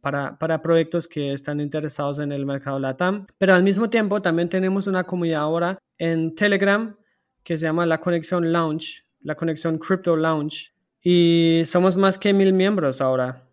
para, 0.00 0.38
para, 0.38 0.62
proyectos 0.62 1.08
que 1.08 1.32
están 1.32 1.60
interesados 1.60 2.18
en 2.18 2.32
el 2.32 2.46
mercado 2.46 2.78
LATAM. 2.78 3.26
Pero 3.36 3.54
al 3.54 3.62
mismo 3.62 3.90
tiempo 3.90 4.22
también 4.22 4.48
tenemos 4.48 4.86
una 4.86 5.04
comunidad 5.04 5.42
ahora 5.42 5.78
en 5.98 6.34
Telegram 6.34 6.96
que 7.42 7.56
se 7.56 7.66
llama 7.66 7.86
la 7.86 8.00
Conexión 8.00 8.52
Lounge, 8.52 9.04
la 9.22 9.34
Conexión 9.34 9.78
Crypto 9.78 10.16
Lounge, 10.16 10.72
y 11.02 11.62
somos 11.64 11.96
más 11.96 12.18
que 12.18 12.32
mil 12.32 12.52
miembros 12.52 13.00
ahora. 13.00 13.44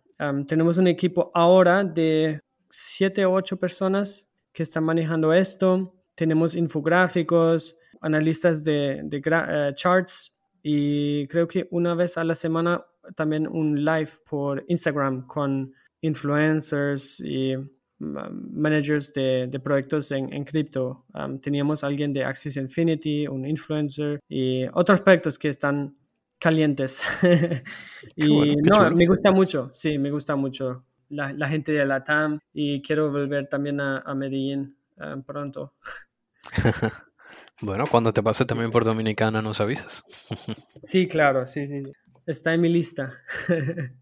tenemos 0.46 0.78
un 0.78 0.88
equipo 0.88 1.30
ahora 1.34 1.84
de 1.84 2.40
siete 2.68 3.24
o 3.24 3.32
ocho 3.32 3.56
personas 3.56 4.28
que 4.52 4.62
están 4.62 4.84
manejando 4.84 5.32
esto. 5.32 5.94
Tenemos 6.14 6.54
infográficos, 6.54 7.78
analistas 8.00 8.62
de, 8.64 9.00
de 9.04 9.22
eh, 9.24 9.72
charts 9.74 10.35
y 10.68 11.28
creo 11.28 11.46
que 11.46 11.68
una 11.70 11.94
vez 11.94 12.18
a 12.18 12.24
la 12.24 12.34
semana 12.34 12.84
también 13.14 13.46
un 13.46 13.84
live 13.84 14.10
por 14.28 14.64
Instagram 14.66 15.24
con 15.28 15.72
influencers 16.00 17.20
y 17.20 17.54
managers 18.00 19.12
de, 19.12 19.46
de, 19.46 19.60
proyectos 19.60 20.10
en, 20.10 20.32
en 20.32 20.44
cripto. 20.44 21.04
teníamos 21.40 21.84
alguien 21.84 22.12
de 22.12 22.24
Axis 22.24 22.56
Infinity, 22.56 23.28
un 23.28 23.46
influencer 23.46 24.18
y 24.28 24.64
otros 24.72 25.02
proyectos 25.02 25.38
que 25.38 25.50
están 25.50 25.94
calientes. 26.36 27.00
y 28.16 28.56
no, 28.56 28.90
me 28.90 29.06
gusta 29.06 29.30
mucho, 29.30 29.70
sí, 29.72 29.98
me 29.98 30.10
gusta 30.10 30.34
mucho 30.34 30.84
la, 31.10 31.32
la, 31.32 31.48
gente 31.48 31.70
de 31.70 31.86
la 31.86 32.02
TAM 32.02 32.40
y 32.52 32.82
quiero 32.82 33.12
volver 33.12 33.48
también 33.48 33.80
a, 33.80 34.00
a 34.00 34.16
Medellín 34.16 34.76
pronto. 35.24 35.74
bueno, 37.60 37.84
cuando 37.90 38.12
te 38.12 38.22
pase 38.22 38.44
también 38.44 38.70
por 38.70 38.84
Dominicana 38.84 39.42
nos 39.42 39.60
avisas. 39.60 40.02
sí, 40.82 41.08
claro, 41.08 41.46
sí, 41.46 41.66
sí, 41.66 41.82
está 42.26 42.54
en 42.54 42.60
mi 42.60 42.68
lista. 42.68 43.12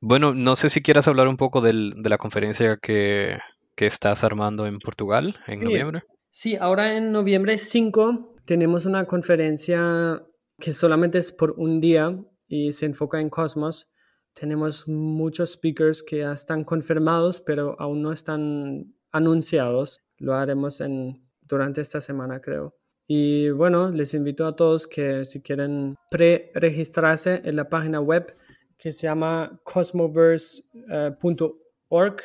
bueno, 0.00 0.34
no 0.34 0.56
sé 0.56 0.68
si 0.68 0.82
quieras 0.82 1.08
hablar 1.08 1.28
un 1.28 1.36
poco 1.36 1.60
del, 1.60 1.94
de 1.96 2.08
la 2.08 2.18
conferencia 2.18 2.76
que, 2.76 3.38
que, 3.74 3.86
estás 3.86 4.24
armando 4.24 4.66
en 4.66 4.78
Portugal 4.78 5.36
en 5.46 5.60
noviembre. 5.60 6.02
Sí, 6.30 6.56
ahora 6.56 6.96
en 6.96 7.12
noviembre 7.12 7.58
5 7.58 8.36
tenemos 8.44 8.86
una 8.86 9.06
conferencia 9.06 10.22
que 10.58 10.72
solamente 10.72 11.18
es 11.18 11.32
por 11.32 11.54
un 11.56 11.80
día 11.80 12.16
y 12.46 12.72
se 12.72 12.86
enfoca 12.86 13.20
en 13.20 13.30
Cosmos. 13.30 13.88
Tenemos 14.34 14.86
muchos 14.86 15.52
speakers 15.52 16.02
que 16.02 16.18
ya 16.18 16.32
están 16.32 16.64
confirmados, 16.64 17.40
pero 17.40 17.76
aún 17.80 18.02
no 18.02 18.12
están 18.12 18.94
anunciados. 19.10 20.00
Lo 20.16 20.34
haremos 20.34 20.80
en, 20.80 21.27
durante 21.48 21.80
esta 21.80 22.00
semana, 22.00 22.40
creo. 22.40 22.74
Y 23.06 23.50
bueno, 23.50 23.90
les 23.90 24.14
invito 24.14 24.46
a 24.46 24.54
todos 24.54 24.86
que 24.86 25.24
si 25.24 25.40
quieren 25.40 25.96
pre-registrarse 26.10 27.40
en 27.44 27.56
la 27.56 27.68
página 27.68 28.00
web 28.00 28.36
que 28.76 28.92
se 28.92 29.06
llama 29.06 29.60
cosmoverse.org 29.64 32.16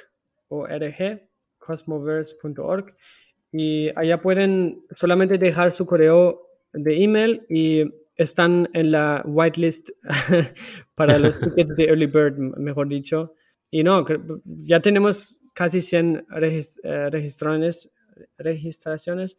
o 0.49 0.67
RG, 0.67 1.29
cosmoverse.org. 1.57 2.95
Y 3.51 3.89
allá 3.95 4.21
pueden 4.21 4.83
solamente 4.91 5.38
dejar 5.38 5.73
su 5.73 5.86
correo 5.86 6.41
de 6.73 7.03
email 7.03 7.45
y 7.49 7.83
están 8.15 8.69
en 8.73 8.91
la 8.91 9.23
whitelist 9.25 9.89
para 10.95 11.17
los 11.17 11.39
tickets 11.39 11.75
de 11.75 11.86
Early 11.86 12.07
Bird, 12.07 12.38
mejor 12.38 12.88
dicho. 12.88 13.33
Y 13.71 13.83
no, 13.83 14.05
ya 14.43 14.81
tenemos 14.81 15.39
casi 15.53 15.81
100 15.81 16.27
eh, 16.29 17.09
registraciones. 17.09 17.91
Registraciones. 18.38 19.38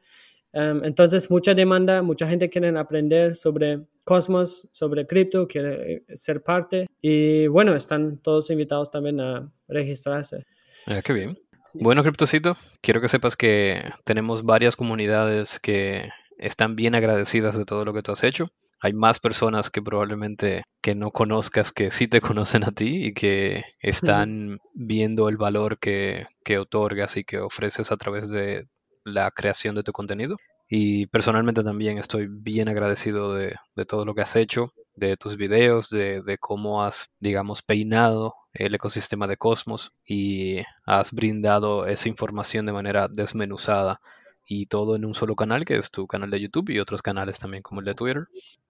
Em, 0.52 0.84
entonces, 0.84 1.30
mucha 1.30 1.54
demanda, 1.54 2.02
mucha 2.02 2.28
gente 2.28 2.48
quiere 2.48 2.68
aprender 2.78 3.34
sobre 3.34 3.80
Cosmos, 4.04 4.68
sobre 4.70 5.06
cripto, 5.06 5.48
quiere 5.48 6.04
eh, 6.08 6.16
ser 6.16 6.42
parte. 6.42 6.86
Y 7.00 7.46
bueno, 7.48 7.74
están 7.74 8.18
todos 8.18 8.50
invitados 8.50 8.90
también 8.90 9.20
a 9.20 9.50
registrarse. 9.66 10.44
Ah, 10.86 11.00
qué 11.02 11.12
bien. 11.12 11.38
Bueno, 11.74 12.02
Criptocito, 12.02 12.56
quiero 12.80 13.00
que 13.00 13.08
sepas 13.08 13.36
que 13.36 13.82
tenemos 14.04 14.44
varias 14.44 14.76
comunidades 14.76 15.58
que 15.58 16.10
están 16.38 16.76
bien 16.76 16.94
agradecidas 16.94 17.58
de 17.58 17.64
todo 17.64 17.84
lo 17.84 17.92
que 17.92 18.02
tú 18.02 18.12
has 18.12 18.22
hecho 18.22 18.52
hay 18.84 18.92
más 18.92 19.18
personas 19.18 19.70
que 19.70 19.80
probablemente 19.80 20.64
que 20.82 20.94
no 20.94 21.10
conozcas 21.10 21.72
que 21.72 21.90
sí 21.90 22.06
te 22.06 22.20
conocen 22.20 22.64
a 22.64 22.70
ti 22.70 23.06
y 23.06 23.14
que 23.14 23.64
están 23.80 24.58
viendo 24.74 25.30
el 25.30 25.38
valor 25.38 25.78
que, 25.78 26.26
que 26.44 26.58
otorgas 26.58 27.16
y 27.16 27.24
que 27.24 27.38
ofreces 27.38 27.90
a 27.90 27.96
través 27.96 28.28
de 28.28 28.68
la 29.02 29.30
creación 29.30 29.74
de 29.74 29.84
tu 29.84 29.92
contenido. 29.92 30.36
Y 30.68 31.06
personalmente 31.06 31.64
también 31.64 31.96
estoy 31.96 32.26
bien 32.28 32.68
agradecido 32.68 33.32
de, 33.32 33.54
de 33.74 33.86
todo 33.86 34.04
lo 34.04 34.14
que 34.14 34.20
has 34.20 34.36
hecho, 34.36 34.74
de 34.96 35.16
tus 35.16 35.38
videos, 35.38 35.88
de, 35.88 36.20
de, 36.20 36.36
cómo 36.36 36.82
has, 36.82 37.08
digamos, 37.20 37.62
peinado 37.62 38.34
el 38.52 38.74
ecosistema 38.74 39.26
de 39.26 39.38
Cosmos 39.38 39.92
y 40.06 40.58
has 40.84 41.10
brindado 41.10 41.86
esa 41.86 42.10
información 42.10 42.66
de 42.66 42.72
manera 42.72 43.08
desmenuzada 43.08 44.02
y 44.46 44.66
todo 44.66 44.96
en 44.96 45.04
un 45.04 45.14
solo 45.14 45.36
canal, 45.36 45.64
que 45.64 45.76
es 45.76 45.90
tu 45.90 46.06
canal 46.06 46.30
de 46.30 46.40
YouTube 46.40 46.70
y 46.70 46.78
otros 46.78 47.02
canales 47.02 47.38
también 47.38 47.62
como 47.62 47.80
el 47.80 47.86
de 47.86 47.94
Twitter. 47.94 48.26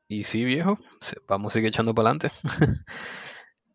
Y 0.09 0.25
sí, 0.25 0.45
viejo, 0.45 0.79
vamos 1.27 1.53
a 1.53 1.55
seguir 1.55 1.69
echando 1.69 1.95
para 1.95 2.11
adelante. 2.11 2.31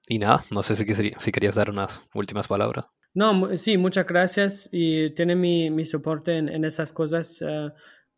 y 0.08 0.20
nada, 0.20 0.44
no 0.52 0.64
sé 0.64 0.76
si, 0.76 0.86
si 1.18 1.32
querías 1.32 1.56
dar 1.56 1.70
unas 1.70 2.02
últimas 2.14 2.48
palabras. 2.48 2.88
No, 3.14 3.58
sí, 3.58 3.78
muchas 3.78 4.06
gracias 4.06 4.70
y 4.72 5.10
tiene 5.12 5.36
mi, 5.36 5.70
mi 5.72 5.86
soporte 5.86 6.38
en, 6.38 6.48
en, 6.48 6.64
esas 6.64 6.94
cosas 6.94 7.42
eh, 7.42 7.72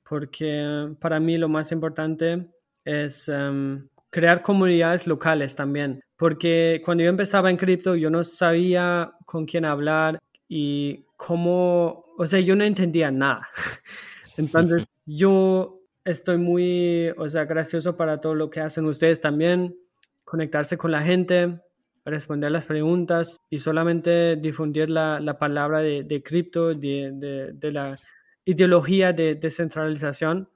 porque 0.08 0.94
para 1.00 1.20
mí 1.22 1.38
lo 1.38 1.48
más 1.48 1.72
importante 1.72 2.50
es 2.84 3.30
em, 3.30 3.88
crear 4.10 4.42
comunidades 4.42 5.08
locales 5.08 5.56
también. 5.56 6.02
Porque 6.18 6.82
cuando 6.84 7.06
yo 7.06 7.10
empezaba 7.10 7.50
en 7.50 7.58
cripto 7.58 7.96
yo 7.96 8.10
no 8.10 8.24
sabía 8.26 9.14
con 9.26 9.46
quién 9.46 9.64
hablar 9.64 10.20
y 10.50 11.06
cómo, 11.26 12.04
o 12.18 12.26
sea, 12.26 12.40
yo 12.40 12.56
no 12.56 12.64
entendía 12.64 13.12
nada. 13.12 13.48
Entonces, 14.38 14.86
yo 15.06 15.80
estoy 16.04 16.40
muy, 16.40 17.10
o 17.16 17.30
sea, 17.30 17.46
gracioso 17.46 17.96
para 17.96 18.20
todo 18.20 18.34
lo 18.34 18.50
que 18.50 18.60
hacen 18.60 18.86
ustedes 18.86 19.22
también, 19.22 19.78
conectarse 20.24 20.80
con 20.80 20.92
la 20.92 21.04
gente, 21.04 21.62
responder 22.06 22.52
las 22.52 22.66
preguntas 22.66 23.40
y 23.52 23.60
solamente 23.60 24.36
difundir 24.36 24.90
la, 24.90 25.20
la 25.20 25.38
palabra 25.38 25.82
de, 25.82 26.04
de 26.04 26.24
cripto, 26.24 26.74
de, 26.74 27.12
de, 27.14 27.52
de, 27.54 27.72
la 27.72 28.00
ideología 28.44 29.14
de 29.14 29.36
descentralización, 29.36 30.50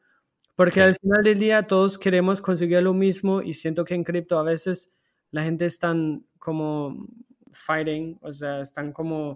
porque 0.55 0.81
al 0.81 0.95
final 0.95 1.23
del 1.23 1.37
día 1.37 1.67
todos 1.67 1.99
queremos 1.99 2.41
conseguir 2.41 2.81
lo 2.81 2.95
mismo 2.95 3.43
y 3.43 3.53
siento 3.53 3.85
que 3.85 3.93
en 3.93 4.03
cripto 4.03 4.39
a 4.39 4.43
veces 4.43 4.91
la 5.29 5.43
gente 5.43 5.67
está 5.67 5.93
como 6.39 7.05
fighting, 7.51 8.17
o 8.21 8.33
sea, 8.33 8.61
están 8.61 8.91
como 8.91 9.35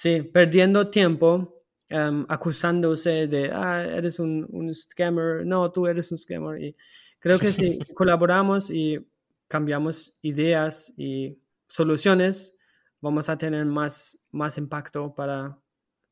Sí, 0.00 0.22
perdiendo 0.22 0.88
tiempo 0.88 1.62
em, 1.90 2.24
acusándose 2.26 3.26
de, 3.26 3.50
ah, 3.52 3.84
eres 3.84 4.18
un, 4.18 4.46
un, 4.48 4.74
scammer, 4.74 5.44
no, 5.44 5.70
tú 5.70 5.86
eres 5.86 6.10
un 6.10 6.16
scammer. 6.16 6.58
Y 6.62 6.76
creo 7.18 7.38
que 7.38 7.52
si 7.52 7.78
colaboramos 7.94 8.70
y 8.70 8.98
cambiamos 9.46 10.16
ideas 10.22 10.90
y 10.96 11.36
soluciones, 11.68 12.56
vamos 13.02 13.28
a 13.28 13.36
tener 13.36 13.66
más, 13.66 14.18
más 14.30 14.56
impacto 14.56 15.14
para 15.14 15.58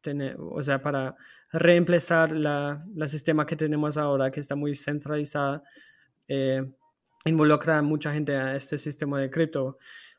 tener, 0.03 0.37
o 0.39 0.63
sea, 0.63 0.83
para 0.83 1.17
reemplazar 1.51 2.33
la, 2.33 2.85
la 2.95 3.09
sistema 3.09 3.47
que 3.47 3.57
tenemos 3.57 3.97
ahora, 3.97 4.31
que 4.31 4.41
está 4.41 4.55
muy 4.55 4.77
centralizada, 4.77 5.63
eh, 6.29 6.63
involucra 7.25 7.79
a 7.79 7.83
mucha 7.83 8.13
gente 8.13 8.37
a 8.37 8.55
este 8.55 8.77
sistema 8.77 9.19
de 9.19 9.31
cripto. 9.31 9.79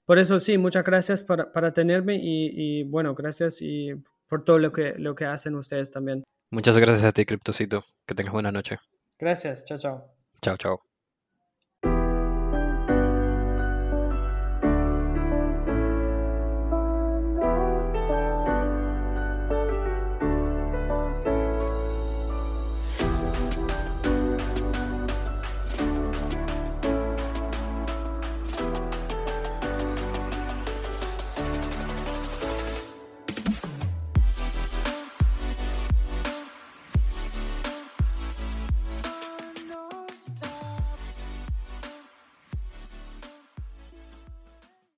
Por 0.10 0.18
eso 0.18 0.40
sí, 0.40 0.58
muchas 0.58 0.84
gracias 0.84 1.22
para, 1.22 1.54
para 1.54 1.72
tenerme 1.72 2.16
y, 2.16 2.50
y, 2.56 2.84
bueno, 2.84 3.14
gracias 3.14 3.62
y 3.62 3.94
por 4.28 4.44
todo 4.44 4.58
lo 4.58 4.72
que, 4.72 4.96
lo 4.98 5.14
que 5.14 5.26
hacen 5.26 5.54
ustedes 5.54 5.92
también. 5.92 6.24
Muchas 6.50 6.76
gracias 6.80 7.04
a 7.04 7.12
ti, 7.12 7.28
Criptocito. 7.28 7.84
Que 8.08 8.16
tengas 8.16 8.34
buena 8.34 8.52
noche. 8.52 8.80
Gracias, 9.20 9.66
chao, 9.66 9.78
chao. 9.78 10.16
Chao, 10.42 10.58
chao. 10.58 10.89